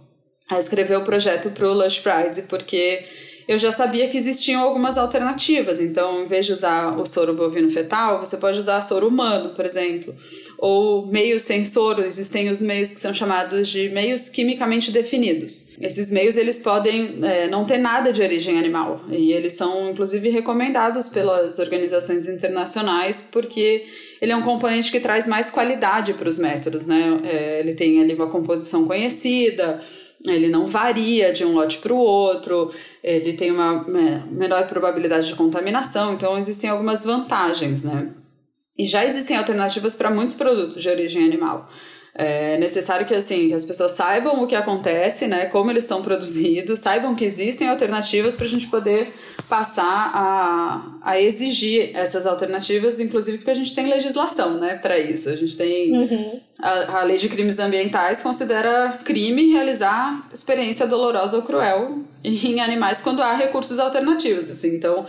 [0.48, 3.04] a escrever o projeto para o Lush Prize, porque
[3.46, 5.80] eu já sabia que existiam algumas alternativas.
[5.80, 9.64] Então, em vez de usar o soro bovino fetal, você pode usar soro humano, por
[9.64, 10.14] exemplo.
[10.58, 15.70] Ou meios sem soro, existem os meios que são chamados de meios quimicamente definidos.
[15.80, 19.00] Esses meios, eles podem é, não ter nada de origem animal.
[19.10, 23.84] E eles são, inclusive, recomendados pelas organizações internacionais, porque
[24.20, 27.20] ele é um componente que traz mais qualidade para os métodos, né?
[27.24, 29.80] É, ele tem ali uma composição conhecida,
[30.26, 35.28] ele não varia de um lote para o outro, ele tem uma é, menor probabilidade
[35.28, 38.12] de contaminação, então existem algumas vantagens, né?
[38.78, 41.68] E já existem alternativas para muitos produtos de origem animal.
[42.14, 46.02] É necessário que assim que as pessoas saibam o que acontece, né, como eles são
[46.02, 49.14] produzidos, saibam que existem alternativas para a gente poder
[49.48, 55.30] passar a, a exigir essas alternativas, inclusive porque a gente tem legislação, né, para isso.
[55.30, 56.40] A gente tem uhum.
[56.60, 63.00] a, a lei de crimes ambientais considera crime realizar experiência dolorosa ou cruel em animais
[63.00, 64.76] quando há recursos alternativos, assim.
[64.76, 65.06] Então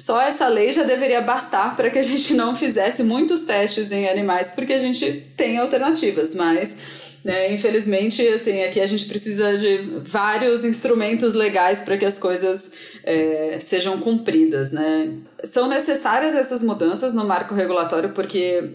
[0.00, 4.08] só essa lei já deveria bastar para que a gente não fizesse muitos testes em
[4.08, 6.74] animais, porque a gente tem alternativas, mas
[7.22, 12.72] né, infelizmente, assim, aqui a gente precisa de vários instrumentos legais para que as coisas
[13.04, 15.12] é, sejam cumpridas, né?
[15.44, 18.70] São necessárias essas mudanças no marco regulatório porque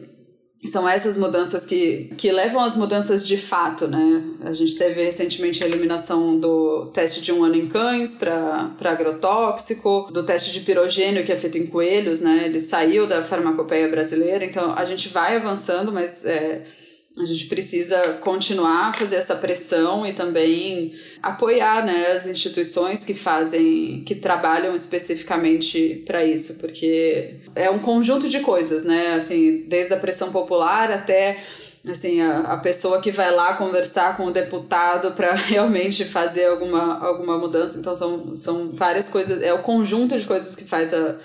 [0.66, 4.24] são essas mudanças que, que levam às mudanças de fato, né?
[4.42, 10.10] A gente teve recentemente a eliminação do teste de um ano em cães para agrotóxico,
[10.12, 12.44] do teste de pirogênio que é feito em coelhos, né?
[12.46, 16.64] Ele saiu da farmacopeia brasileira, então a gente vai avançando, mas é,
[17.20, 20.92] a gente precisa continuar a fazer essa pressão e também
[21.22, 28.28] apoiar né, as instituições que fazem, que trabalham especificamente para isso, porque é um conjunto
[28.28, 29.14] de coisas, né?
[29.14, 31.42] Assim, desde a pressão popular até
[31.88, 37.00] assim a, a pessoa que vai lá conversar com o deputado para realmente fazer alguma,
[37.00, 37.78] alguma mudança.
[37.78, 41.16] Então são, são várias coisas, é o conjunto de coisas que faz a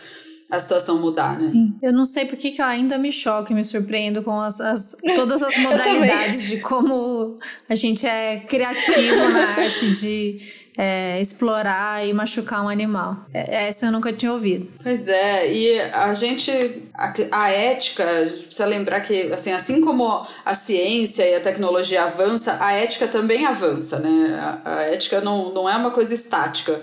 [0.51, 1.38] a situação mudar, né?
[1.38, 1.78] Sim.
[1.80, 4.96] Eu não sei porque que eu ainda me choco e me surpreendo com as, as
[5.14, 7.36] todas as modalidades de como
[7.68, 10.38] a gente é criativo na arte de
[10.76, 13.26] é, explorar e machucar um animal.
[13.32, 14.66] É, essa eu nunca tinha ouvido.
[14.82, 16.51] Pois é, e a gente,
[16.94, 21.40] a, a ética, a gente precisa lembrar que, assim, assim como a ciência e a
[21.40, 24.61] tecnologia avança, a ética também avança, né?
[24.64, 26.80] A, a ética não, não é uma coisa estática.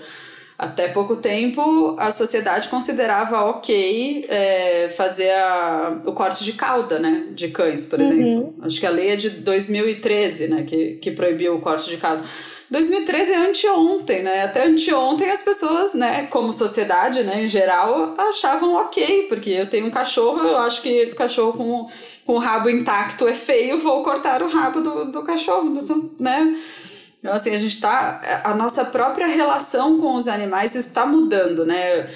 [0.58, 7.28] Até pouco tempo, a sociedade considerava ok é, fazer a, o corte de cauda, né?
[7.30, 8.04] De cães, por uhum.
[8.04, 8.54] exemplo.
[8.62, 10.64] Acho que a lei é de 2013, né?
[10.64, 12.24] Que, que proibiu o corte de cauda.
[12.70, 14.42] 2013 é anteontem, né?
[14.42, 19.86] Até anteontem as pessoas, né, como sociedade, né, em geral, achavam ok, porque eu tenho
[19.86, 21.86] um cachorro, eu acho que o cachorro com,
[22.26, 26.54] com o rabo intacto é feio, vou cortar o rabo do, do cachorro, do, né?
[27.18, 28.42] Então, assim, a gente está.
[28.44, 32.08] A nossa própria relação com os animais está mudando, né?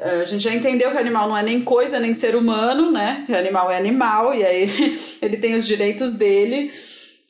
[0.00, 3.24] A gente já entendeu que o animal não é nem coisa nem ser humano, né?
[3.28, 6.72] O animal é animal e aí ele tem os direitos dele,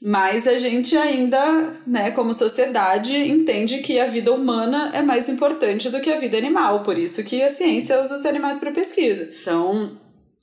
[0.02, 5.88] mas a gente ainda, né, como sociedade, entende que a vida humana é mais importante
[5.88, 6.82] do que a vida animal.
[6.82, 9.30] Por isso que a ciência usa os animais para pesquisa.
[9.40, 9.96] Então,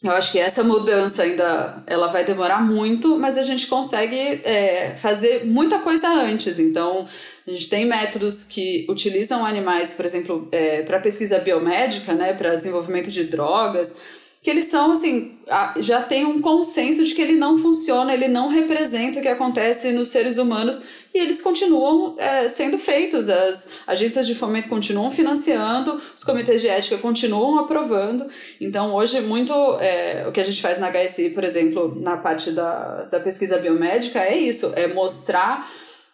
[0.04, 4.96] eu acho que essa mudança ainda ela vai demorar muito, mas a gente consegue é,
[4.98, 6.60] fazer muita coisa antes.
[6.60, 7.08] Então,
[7.48, 12.56] a gente tem métodos que utilizam animais, por exemplo, é, para pesquisa biomédica, né, para
[12.56, 13.96] desenvolvimento de drogas
[14.44, 15.38] que eles são assim,
[15.78, 19.94] já tem um consenso de que ele não funciona, ele não representa o que acontece
[19.94, 20.82] nos seres humanos
[21.14, 23.30] e eles continuam é, sendo feitos.
[23.30, 28.28] As agências de fomento continuam financiando, os comitês de ética continuam aprovando.
[28.60, 32.52] Então, hoje, muito é, o que a gente faz na HSI, por exemplo, na parte
[32.52, 35.66] da, da pesquisa biomédica, é isso: é mostrar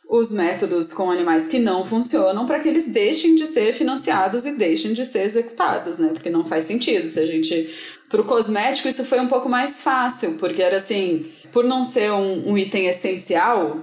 [0.09, 4.55] os métodos com animais que não funcionam para que eles deixem de ser financiados e
[4.55, 6.09] deixem de ser executados, né?
[6.11, 7.07] Porque não faz sentido.
[7.07, 7.69] Se a gente.
[8.09, 12.11] Para o cosmético, isso foi um pouco mais fácil, porque era assim, por não ser
[12.11, 13.79] um, um item essencial,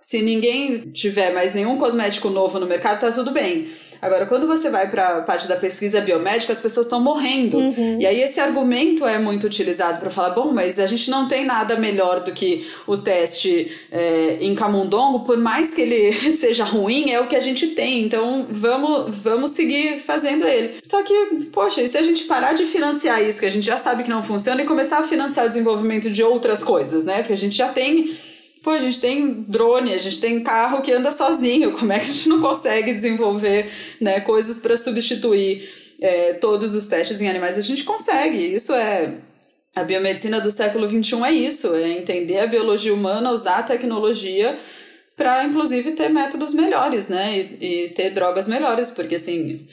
[0.00, 3.70] se ninguém tiver mais nenhum cosmético novo no mercado, tá tudo bem.
[4.00, 7.58] Agora, quando você vai para a parte da pesquisa biomédica, as pessoas estão morrendo.
[7.58, 7.98] Uhum.
[8.00, 11.44] E aí esse argumento é muito utilizado para falar: bom, mas a gente não tem
[11.44, 17.10] nada melhor do que o teste é, em camundongo, por mais que ele seja ruim,
[17.10, 18.04] é o que a gente tem.
[18.04, 20.76] Então vamos, vamos seguir fazendo ele.
[20.82, 23.78] Só que, poxa, e se a gente parar de financiar isso, que a gente já
[23.78, 27.18] sabe que não funciona, e começar a financiar o desenvolvimento de outras coisas, né?
[27.18, 28.12] Porque a gente já tem
[28.62, 31.72] Pô, a gente tem drone, a gente tem carro que anda sozinho.
[31.72, 35.68] Como é que a gente não consegue desenvolver né, coisas para substituir
[36.00, 37.56] é, todos os testes em animais?
[37.56, 38.36] A gente consegue.
[38.36, 39.14] Isso é.
[39.76, 44.58] A biomedicina do século XXI é isso: é entender a biologia humana, usar a tecnologia
[45.16, 47.38] para, inclusive, ter métodos melhores, né?
[47.38, 49.66] E, e ter drogas melhores, porque assim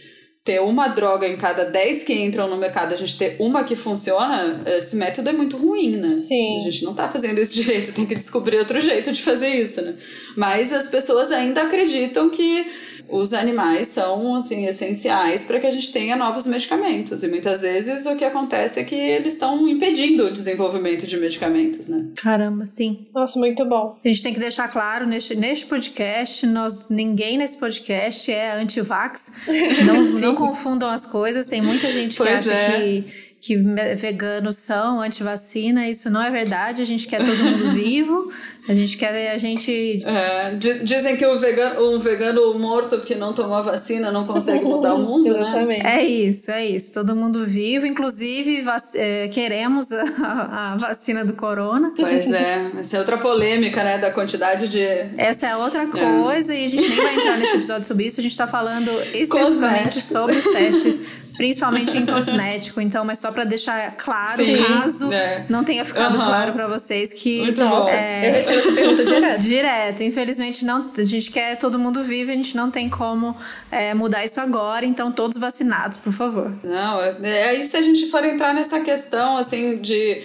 [0.46, 3.76] ter uma droga em cada 10 que entram no mercado, a gente ter uma que
[3.76, 6.12] funciona, esse método é muito ruim, né?
[6.12, 6.58] Sim.
[6.58, 9.82] A gente não tá fazendo isso direito, tem que descobrir outro jeito de fazer isso,
[9.82, 9.96] né?
[10.38, 12.64] Mas as pessoas ainda acreditam que
[13.10, 18.06] os animais são assim essenciais para que a gente tenha novos medicamentos e muitas vezes
[18.06, 22.06] o que acontece é que eles estão impedindo o desenvolvimento de medicamentos, né?
[22.16, 23.06] Caramba, sim.
[23.14, 23.98] Nossa, muito bom.
[24.04, 29.32] A gente tem que deixar claro neste, neste podcast, nós ninguém nesse podcast é anti-vax.
[29.86, 31.48] Não, não confundam as coisas.
[31.48, 32.80] Tem muita gente pois que acha é.
[32.80, 33.56] que que
[33.96, 36.82] veganos são anti-vacina, isso não é verdade.
[36.82, 38.32] A gente quer todo mundo vivo,
[38.68, 40.04] a gente quer a gente.
[40.04, 44.64] É, dizem que o vegano, um vegano morto que não tomou a vacina não consegue
[44.66, 45.80] mudar o mundo, né?
[45.84, 46.92] É isso, é isso.
[46.92, 48.64] Todo mundo vivo, inclusive
[48.96, 51.94] é, queremos a, a, vacina do corona.
[51.96, 54.00] Pois é, essa é outra polêmica, né?
[54.00, 54.82] Da quantidade de.
[55.18, 55.88] Essa é outra é.
[55.88, 56.62] coisa, é.
[56.62, 60.02] e a gente nem vai entrar nesse episódio sobre isso, a gente tá falando especificamente
[60.02, 61.00] sobre os testes
[61.38, 62.82] principalmente em cosmético.
[62.82, 65.46] Então, mas só para deixar claro, Sim, caso né?
[65.50, 66.24] não tenha ficado uhum.
[66.24, 67.42] claro para vocês que.
[67.42, 67.88] Muito bom.
[67.90, 69.42] É, eu recebo essa pergunta direto.
[69.42, 70.04] Direto.
[70.04, 73.36] Infelizmente, não, a gente quer todo mundo vivo, a gente não tem como
[73.72, 74.86] é, mudar isso agora.
[74.86, 76.54] Então, todos vacinados, por favor.
[76.64, 80.22] Não, é, aí se a gente for entrar nessa questão, assim, de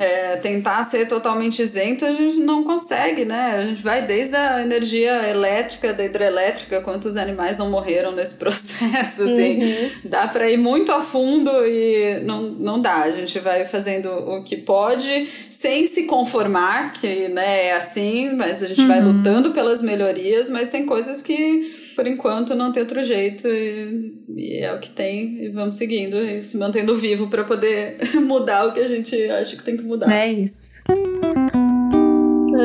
[0.00, 3.56] é, tentar ser totalmente isento, a gente não consegue, né?
[3.56, 9.24] A gente vai desde a energia elétrica, da hidrelétrica, quantos animais não morreram nesse processo,
[9.24, 9.62] assim.
[9.62, 9.90] Uhum.
[10.04, 13.02] Dá para ir muito a fundo e não, não dá.
[13.02, 18.62] A gente vai fazendo o que pode, sem se conformar, que né, é assim, mas
[18.62, 18.88] a gente uhum.
[18.88, 24.14] vai lutando pelas melhorias, mas tem coisas que por enquanto não tem outro jeito e,
[24.28, 28.66] e, é o que tem e vamos seguindo e se mantendo vivo para poder mudar
[28.66, 30.12] o que a gente acha que tem que mudar.
[30.12, 30.82] É isso.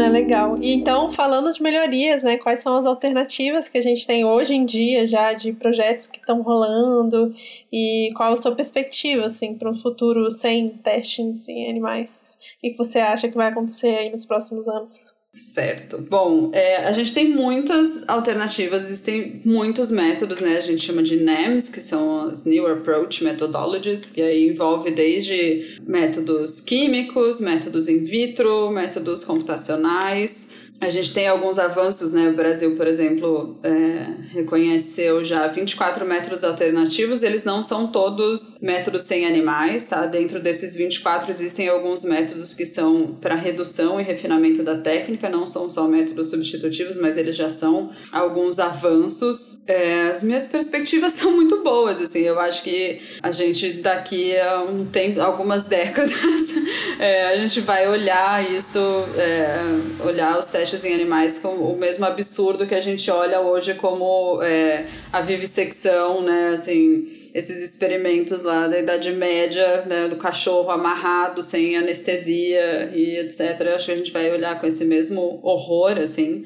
[0.06, 0.58] É legal.
[0.62, 2.38] E então, falando de melhorias, né?
[2.38, 6.20] Quais são as alternativas que a gente tem hoje em dia já de projetos que
[6.20, 7.34] estão rolando
[7.72, 12.38] e qual a sua perspectiva, assim, para um futuro sem testes em animais?
[12.58, 15.25] O que você acha que vai acontecer aí nos próximos anos?
[15.36, 15.98] Certo.
[15.98, 20.58] Bom, é, a gente tem muitas alternativas, existem muitos métodos, né?
[20.58, 25.78] A gente chama de NAMs, que são as New Approach Methodologies, que aí envolve desde
[25.86, 30.52] métodos químicos, métodos in vitro, métodos computacionais,
[30.86, 32.30] a gente tem alguns avanços, né?
[32.30, 37.24] O Brasil, por exemplo, é, reconheceu já 24 métodos alternativos.
[37.24, 40.06] Eles não são todos métodos sem animais, tá?
[40.06, 45.48] Dentro desses 24 existem alguns métodos que são para redução e refinamento da técnica, não
[45.48, 49.60] são só métodos substitutivos, mas eles já são alguns avanços.
[49.66, 52.20] É, as minhas perspectivas são muito boas, assim.
[52.20, 56.14] Eu acho que a gente daqui a um tempo, algumas décadas,
[57.00, 58.80] é, a gente vai olhar isso,
[59.18, 59.58] é,
[60.06, 63.74] olhar os testes testes em animais com o mesmo absurdo que a gente olha hoje
[63.76, 66.50] como é, a vivissecção, né?
[66.54, 73.62] Assim, esses experimentos lá da Idade Média, né, do cachorro amarrado sem anestesia e etc.
[73.74, 76.46] Acho que a gente vai olhar com esse mesmo horror, assim.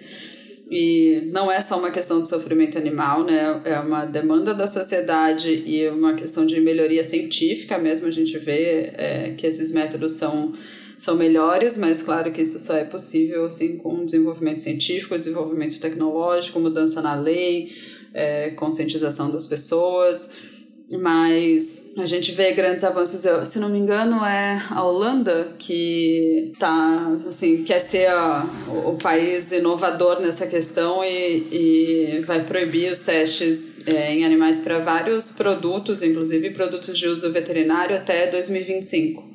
[0.71, 3.61] E não é só uma questão de sofrimento animal, né?
[3.65, 8.07] É uma demanda da sociedade e uma questão de melhoria científica mesmo.
[8.07, 10.53] A gente vê é, que esses métodos são
[10.99, 16.59] são melhores, mas claro que isso só é possível assim com desenvolvimento científico, desenvolvimento tecnológico,
[16.59, 17.71] mudança na lei,
[18.13, 20.49] é, conscientização das pessoas.
[20.91, 23.23] Mas a gente vê grandes avanços.
[23.23, 28.97] Eu, se não me engano, é a Holanda que tá, assim, quer ser a, o,
[28.97, 35.33] país inovador nessa questão e, e vai proibir os testes é, em animais para vários
[35.33, 39.28] produtos, inclusive produtos de uso veterinário, até 2025.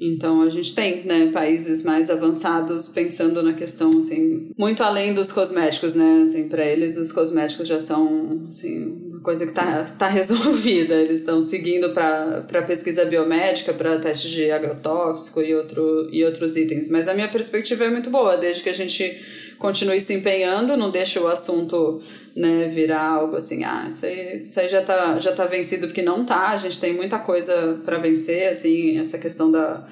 [0.00, 5.32] Então a gente tem, né, países mais avançados pensando na questão assim, muito além dos
[5.32, 6.24] cosméticos, né?
[6.26, 10.94] Assim, para eles os cosméticos já são assim, uma coisa que está tá resolvida.
[10.94, 16.90] Eles estão seguindo para pesquisa biomédica, para testes de agrotóxico e, outro, e outros itens.
[16.90, 19.16] Mas a minha perspectiva é muito boa, desde que a gente
[19.58, 22.02] continue se empenhando, não deixe o assunto
[22.36, 26.02] né, virar algo assim, ah, isso aí, isso aí já, tá, já tá vencido, porque
[26.02, 29.86] não tá, a gente tem muita coisa para vencer, assim, essa questão da,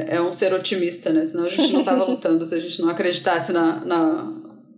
[0.10, 1.26] é, é um ser otimista, né?
[1.26, 4.34] Senão a gente não estava lutando se a gente não acreditasse na, na,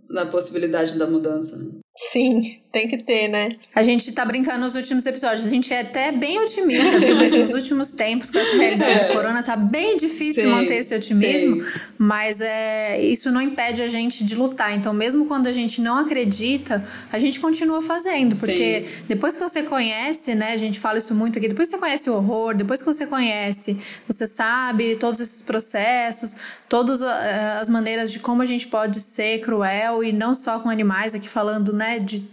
[0.10, 1.58] na possibilidade da mudança.
[1.58, 1.80] Né?
[2.00, 3.56] Sim, tem que ter, né?
[3.74, 5.48] A gente tá brincando nos últimos episódios.
[5.48, 7.16] A gente é até bem otimista, viu?
[7.16, 9.08] Mas nos últimos tempos, com essa realidade é.
[9.08, 11.64] de corona, tá bem difícil sim, manter esse otimismo.
[11.64, 11.80] Sim.
[11.98, 14.76] Mas é, isso não impede a gente de lutar.
[14.76, 18.36] Então, mesmo quando a gente não acredita, a gente continua fazendo.
[18.38, 19.04] Porque sim.
[19.08, 20.54] depois que você conhece, né?
[20.54, 21.48] A gente fala isso muito aqui.
[21.48, 23.76] Depois que você conhece o horror, depois que você conhece,
[24.06, 26.36] você sabe todos esses processos,
[26.70, 30.70] todas eh, as maneiras de como a gente pode ser cruel e não só com
[30.70, 31.87] animais, aqui falando, né?
[32.00, 32.26] De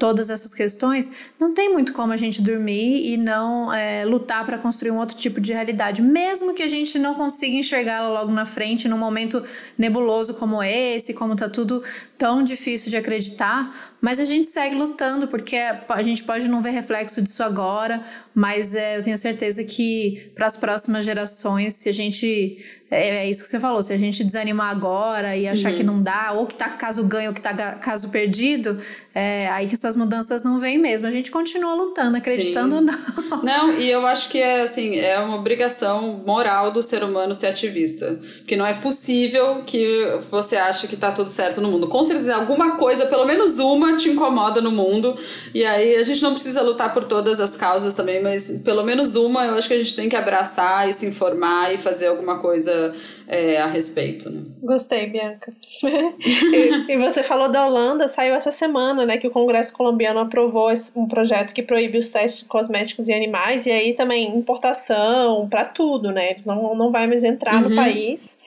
[0.00, 4.56] todas essas questões, não tem muito como a gente dormir e não é, lutar para
[4.56, 8.46] construir um outro tipo de realidade, mesmo que a gente não consiga enxergá-la logo na
[8.46, 9.44] frente, num momento
[9.76, 11.82] nebuloso como esse, como tá tudo
[12.16, 16.70] tão difícil de acreditar, mas a gente segue lutando, porque a gente pode não ver
[16.70, 18.02] reflexo disso agora,
[18.34, 22.79] mas é, eu tenho certeza que para as próximas gerações, se a gente.
[22.90, 25.76] É, é, isso que você falou, se a gente desanimar agora e achar uhum.
[25.76, 28.78] que não dá, ou que tá caso ganho, ou que tá caso perdido,
[29.14, 31.06] é, aí que essas mudanças não vêm mesmo.
[31.06, 33.00] A gente continua lutando, acreditando ou não.
[33.44, 37.46] Não, e eu acho que é assim, é uma obrigação moral do ser humano ser
[37.46, 38.18] ativista.
[38.38, 41.86] Porque não é possível que você ache que tá tudo certo no mundo.
[41.86, 45.16] Com certeza, alguma coisa, pelo menos uma, te incomoda no mundo.
[45.54, 49.14] E aí a gente não precisa lutar por todas as causas também, mas pelo menos
[49.14, 52.38] uma eu acho que a gente tem que abraçar e se informar e fazer alguma
[52.38, 52.79] coisa
[53.26, 54.30] é, a respeito.
[54.30, 54.42] Né?
[54.62, 55.52] Gostei, Bianca.
[56.20, 60.70] e, e, você falou da Holanda, saiu essa semana, né, que o Congresso colombiano aprovou
[60.96, 66.10] um projeto que proíbe os testes cosméticos em animais e aí também importação para tudo,
[66.12, 66.30] né?
[66.30, 67.70] Eles não, não vai mais entrar uhum.
[67.70, 68.40] no país.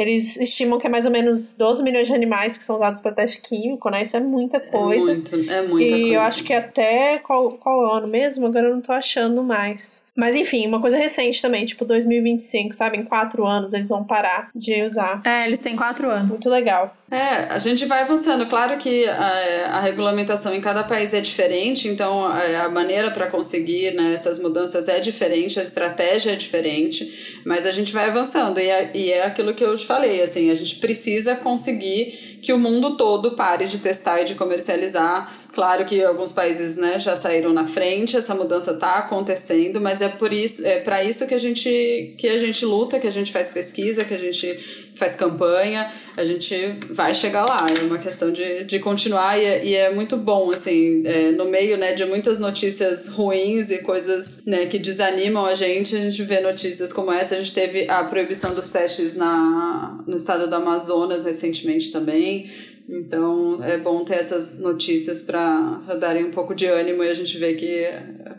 [0.00, 3.12] Eles estimam que é mais ou menos 12 milhões de animais que são usados para
[3.12, 4.00] teste químico, né?
[4.00, 5.10] Isso é muita é coisa.
[5.10, 6.14] É, muito, é muita e coisa.
[6.14, 8.46] eu acho que até qual, qual ano mesmo?
[8.46, 10.06] Agora eu não tô achando mais.
[10.20, 12.98] Mas enfim, uma coisa recente também, tipo 2025, sabe?
[12.98, 15.22] Em quatro anos eles vão parar de usar.
[15.24, 16.28] É, eles têm quatro anos.
[16.28, 16.94] Muito legal.
[17.10, 18.44] É, a gente vai avançando.
[18.46, 23.28] Claro que a, a regulamentação em cada país é diferente, então a, a maneira para
[23.28, 28.60] conseguir né, essas mudanças é diferente, a estratégia é diferente, mas a gente vai avançando.
[28.60, 32.52] E é, e é aquilo que eu te falei, assim, a gente precisa conseguir que
[32.52, 35.32] o mundo todo pare de testar e de comercializar.
[35.52, 40.08] Claro que alguns países né, já saíram na frente, essa mudança está acontecendo, mas é
[40.08, 43.32] por isso, é para isso que a gente que a gente luta, que a gente
[43.32, 44.56] faz pesquisa, que a gente
[44.94, 46.54] faz campanha, a gente
[46.90, 47.66] vai chegar lá.
[47.68, 51.46] É uma questão de, de continuar e é, e é muito bom, assim, é, no
[51.46, 56.22] meio né, de muitas notícias ruins e coisas né, que desanimam a gente, a gente
[56.22, 57.34] vê notícias como essa.
[57.34, 62.48] A gente teve a proibição dos testes na, no estado do Amazonas recentemente também.
[62.90, 67.38] Então é bom ter essas notícias para darem um pouco de ânimo e a gente
[67.38, 67.86] vê que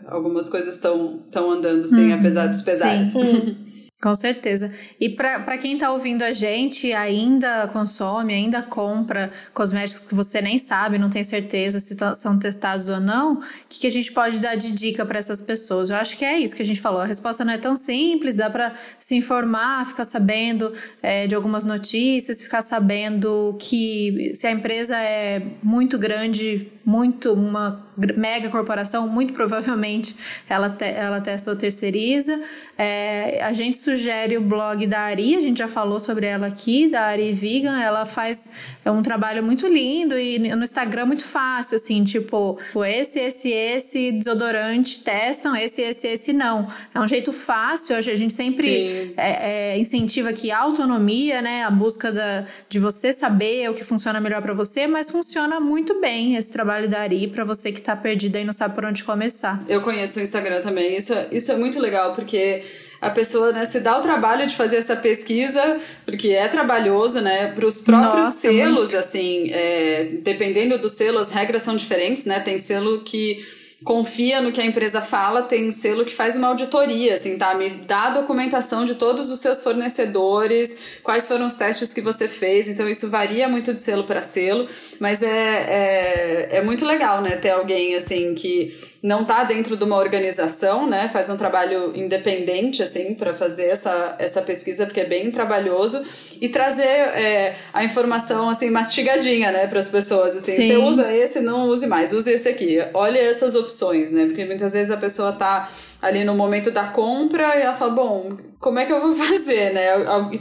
[0.06, 3.08] algumas coisas estão andando, sim, uhum, apesar dos pesares.
[3.08, 3.56] Sim.
[4.02, 4.72] Com certeza.
[4.98, 10.58] E para quem está ouvindo a gente, ainda consome, ainda compra cosméticos que você nem
[10.58, 14.40] sabe, não tem certeza se são testados ou não, o que, que a gente pode
[14.40, 15.88] dar de dica para essas pessoas?
[15.88, 17.00] Eu acho que é isso que a gente falou.
[17.00, 21.62] A resposta não é tão simples, dá para se informar, ficar sabendo é, de algumas
[21.62, 27.86] notícias, ficar sabendo que se a empresa é muito grande, muito uma
[28.16, 30.16] mega corporação, muito provavelmente
[30.48, 32.40] ela, te, ela testa ou terceiriza.
[32.78, 36.88] É, a gente sugere o blog da Ari, a gente já falou sobre ela aqui,
[36.88, 37.80] da Ari Vegan.
[37.80, 38.50] Ela faz
[38.84, 44.12] é um trabalho muito lindo e no Instagram muito fácil, assim, tipo, esse, esse, esse
[44.12, 46.66] desodorante testam, esse, esse, esse não.
[46.94, 51.64] É um jeito fácil, a gente sempre é, é, incentiva aqui a autonomia, né?
[51.64, 56.00] A busca da, de você saber o que funciona melhor para você, mas funciona muito
[56.00, 59.04] bem esse trabalho da Ari para você que tá perdida e não sabe por onde
[59.04, 59.62] começar.
[59.68, 60.96] Eu conheço o Instagram também.
[60.96, 62.64] Isso, isso é muito legal, porque
[63.00, 67.48] a pessoa né, se dá o trabalho de fazer essa pesquisa, porque é trabalhoso, né?
[67.48, 68.96] Para os próprios Nossa, selos, muito.
[68.96, 72.38] assim, é, dependendo do selo, as regras são diferentes, né?
[72.38, 73.44] Tem selo que
[73.84, 77.54] confia no que a empresa fala, tem selo que faz uma auditoria, assim, tá?
[77.54, 82.28] Me dá a documentação de todos os seus fornecedores, quais foram os testes que você
[82.28, 84.68] fez, então isso varia muito de selo para selo,
[85.00, 89.82] mas é, é, é muito legal, né, ter alguém, assim, que não está dentro de
[89.82, 91.08] uma organização, né?
[91.08, 96.04] Faz um trabalho independente, assim, para fazer essa, essa pesquisa, porque é bem trabalhoso,
[96.40, 100.36] e trazer é, a informação, assim, mastigadinha, né, para as pessoas.
[100.36, 100.68] Assim, Sim.
[100.68, 102.78] você usa esse, não use mais, use esse aqui.
[102.94, 104.26] Olha essas opções, né?
[104.26, 105.68] Porque muitas vezes a pessoa está
[106.00, 109.74] ali no momento da compra e ela fala, bom, como é que eu vou fazer,
[109.74, 109.88] né?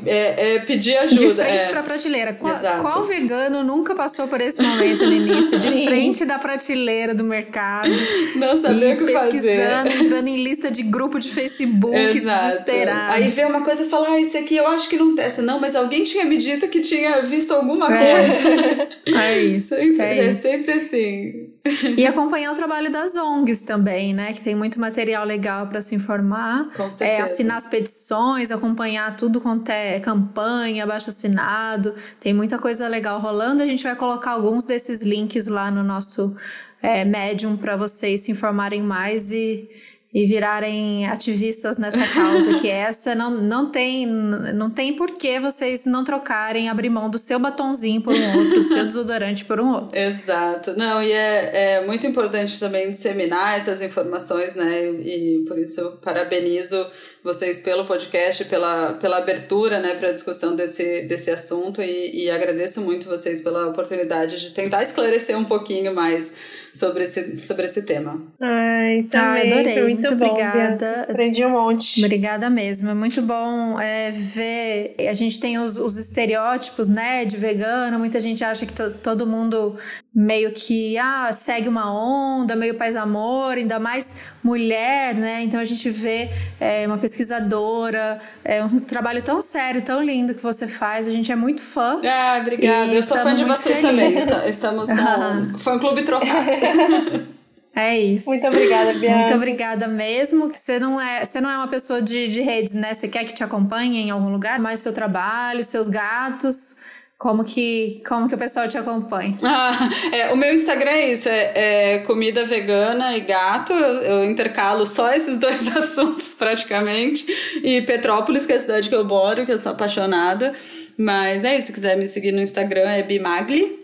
[0.05, 1.15] É, é pedir ajuda.
[1.15, 1.67] De frente é.
[1.69, 2.33] pra prateleira.
[2.33, 5.57] Qual, qual, vegano nunca passou por esse momento no início?
[5.59, 5.83] De Sim.
[5.85, 7.89] frente da prateleira do mercado.
[8.35, 10.03] Não sabia o que pesquisando, fazer.
[10.03, 12.47] entrando em lista de grupo de Facebook, Exato.
[12.47, 13.13] desesperado.
[13.13, 15.41] Aí vê uma coisa e fala, ah, esse aqui eu acho que não testa.
[15.41, 18.27] Não, mas alguém tinha me dito que tinha visto alguma é.
[18.27, 18.91] coisa.
[19.21, 19.75] É isso.
[19.75, 21.51] sempre, é, é sempre assim.
[21.95, 24.33] E acompanhar o trabalho das ONGs também, né?
[24.33, 26.67] Que tem muito material legal para se informar.
[26.99, 28.10] É, assinar as petições,
[28.51, 31.93] acompanhar tudo quanto é campanha, abaixo assinado.
[32.19, 33.63] Tem muita coisa legal rolando.
[33.63, 36.35] A gente vai colocar alguns desses links lá no nosso
[36.81, 39.69] é, Medium para vocês se informarem mais e,
[40.13, 45.85] e virarem ativistas nessa causa que essa não, não tem não tem por que vocês
[45.85, 49.71] não trocarem abrir mão do seu batonzinho por um outro, do seu desodorante por um
[49.73, 49.97] outro.
[49.97, 50.75] Exato.
[50.75, 54.89] Não, e é, é muito importante também disseminar essas informações, né?
[54.89, 56.85] E por isso eu parabenizo
[57.23, 62.31] vocês pelo podcast, pela, pela abertura, né, para a discussão desse, desse assunto e, e
[62.31, 66.33] agradeço muito vocês pela oportunidade de tentar esclarecer um pouquinho mais
[66.73, 68.19] sobre esse, sobre esse tema.
[68.39, 69.43] Ai, também.
[69.43, 69.81] Ah, adorei.
[69.83, 71.01] muito, muito bom, obrigada.
[71.01, 72.03] Aprendi um monte.
[72.03, 72.89] Obrigada mesmo.
[72.89, 74.95] É muito bom é, ver.
[75.07, 77.99] A gente tem os, os estereótipos, né, de vegano.
[77.99, 79.75] Muita gente acha que todo mundo
[80.13, 85.41] meio que ah, segue uma onda, meio paz-amor, ainda mais mulher, né?
[85.41, 90.43] Então a gente vê é, uma pesquisadora, é um trabalho tão sério, tão lindo que
[90.43, 91.07] você faz.
[91.07, 92.01] A gente é muito fã.
[92.03, 92.91] Ah, obrigada.
[92.91, 94.25] Eu sou fã de vocês feliz.
[94.25, 94.49] também.
[94.49, 97.31] Estamos com fã clube trocado.
[97.73, 98.29] É isso.
[98.29, 99.17] Muito obrigada, Bianca.
[99.17, 100.49] Muito obrigada mesmo.
[100.49, 102.93] Você não é, você não é uma pessoa de, de redes, né?
[102.93, 106.75] Você quer que te acompanhe em algum lugar, mais o seu trabalho, seus gatos.
[107.21, 109.37] Como que, como que o pessoal te acompanha?
[109.45, 113.73] Ah, é, o meu Instagram é isso, é, é, comida vegana e gato.
[113.73, 117.23] Eu, eu, intercalo só esses dois assuntos praticamente.
[117.63, 120.55] E Petrópolis, que é a cidade que eu moro, que eu sou apaixonada.
[120.97, 123.79] Mas é isso, se quiser me seguir no Instagram é Bimagli.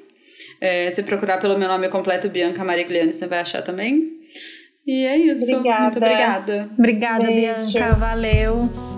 [0.59, 4.13] É, se procurar pelo meu nome completo, Bianca Marigliani, você vai achar também.
[4.85, 5.43] E é isso.
[5.43, 5.81] Obrigada.
[5.83, 6.69] Muito obrigada.
[6.75, 7.73] Obrigada, Beijo.
[7.73, 7.93] Bianca.
[7.93, 8.96] Valeu.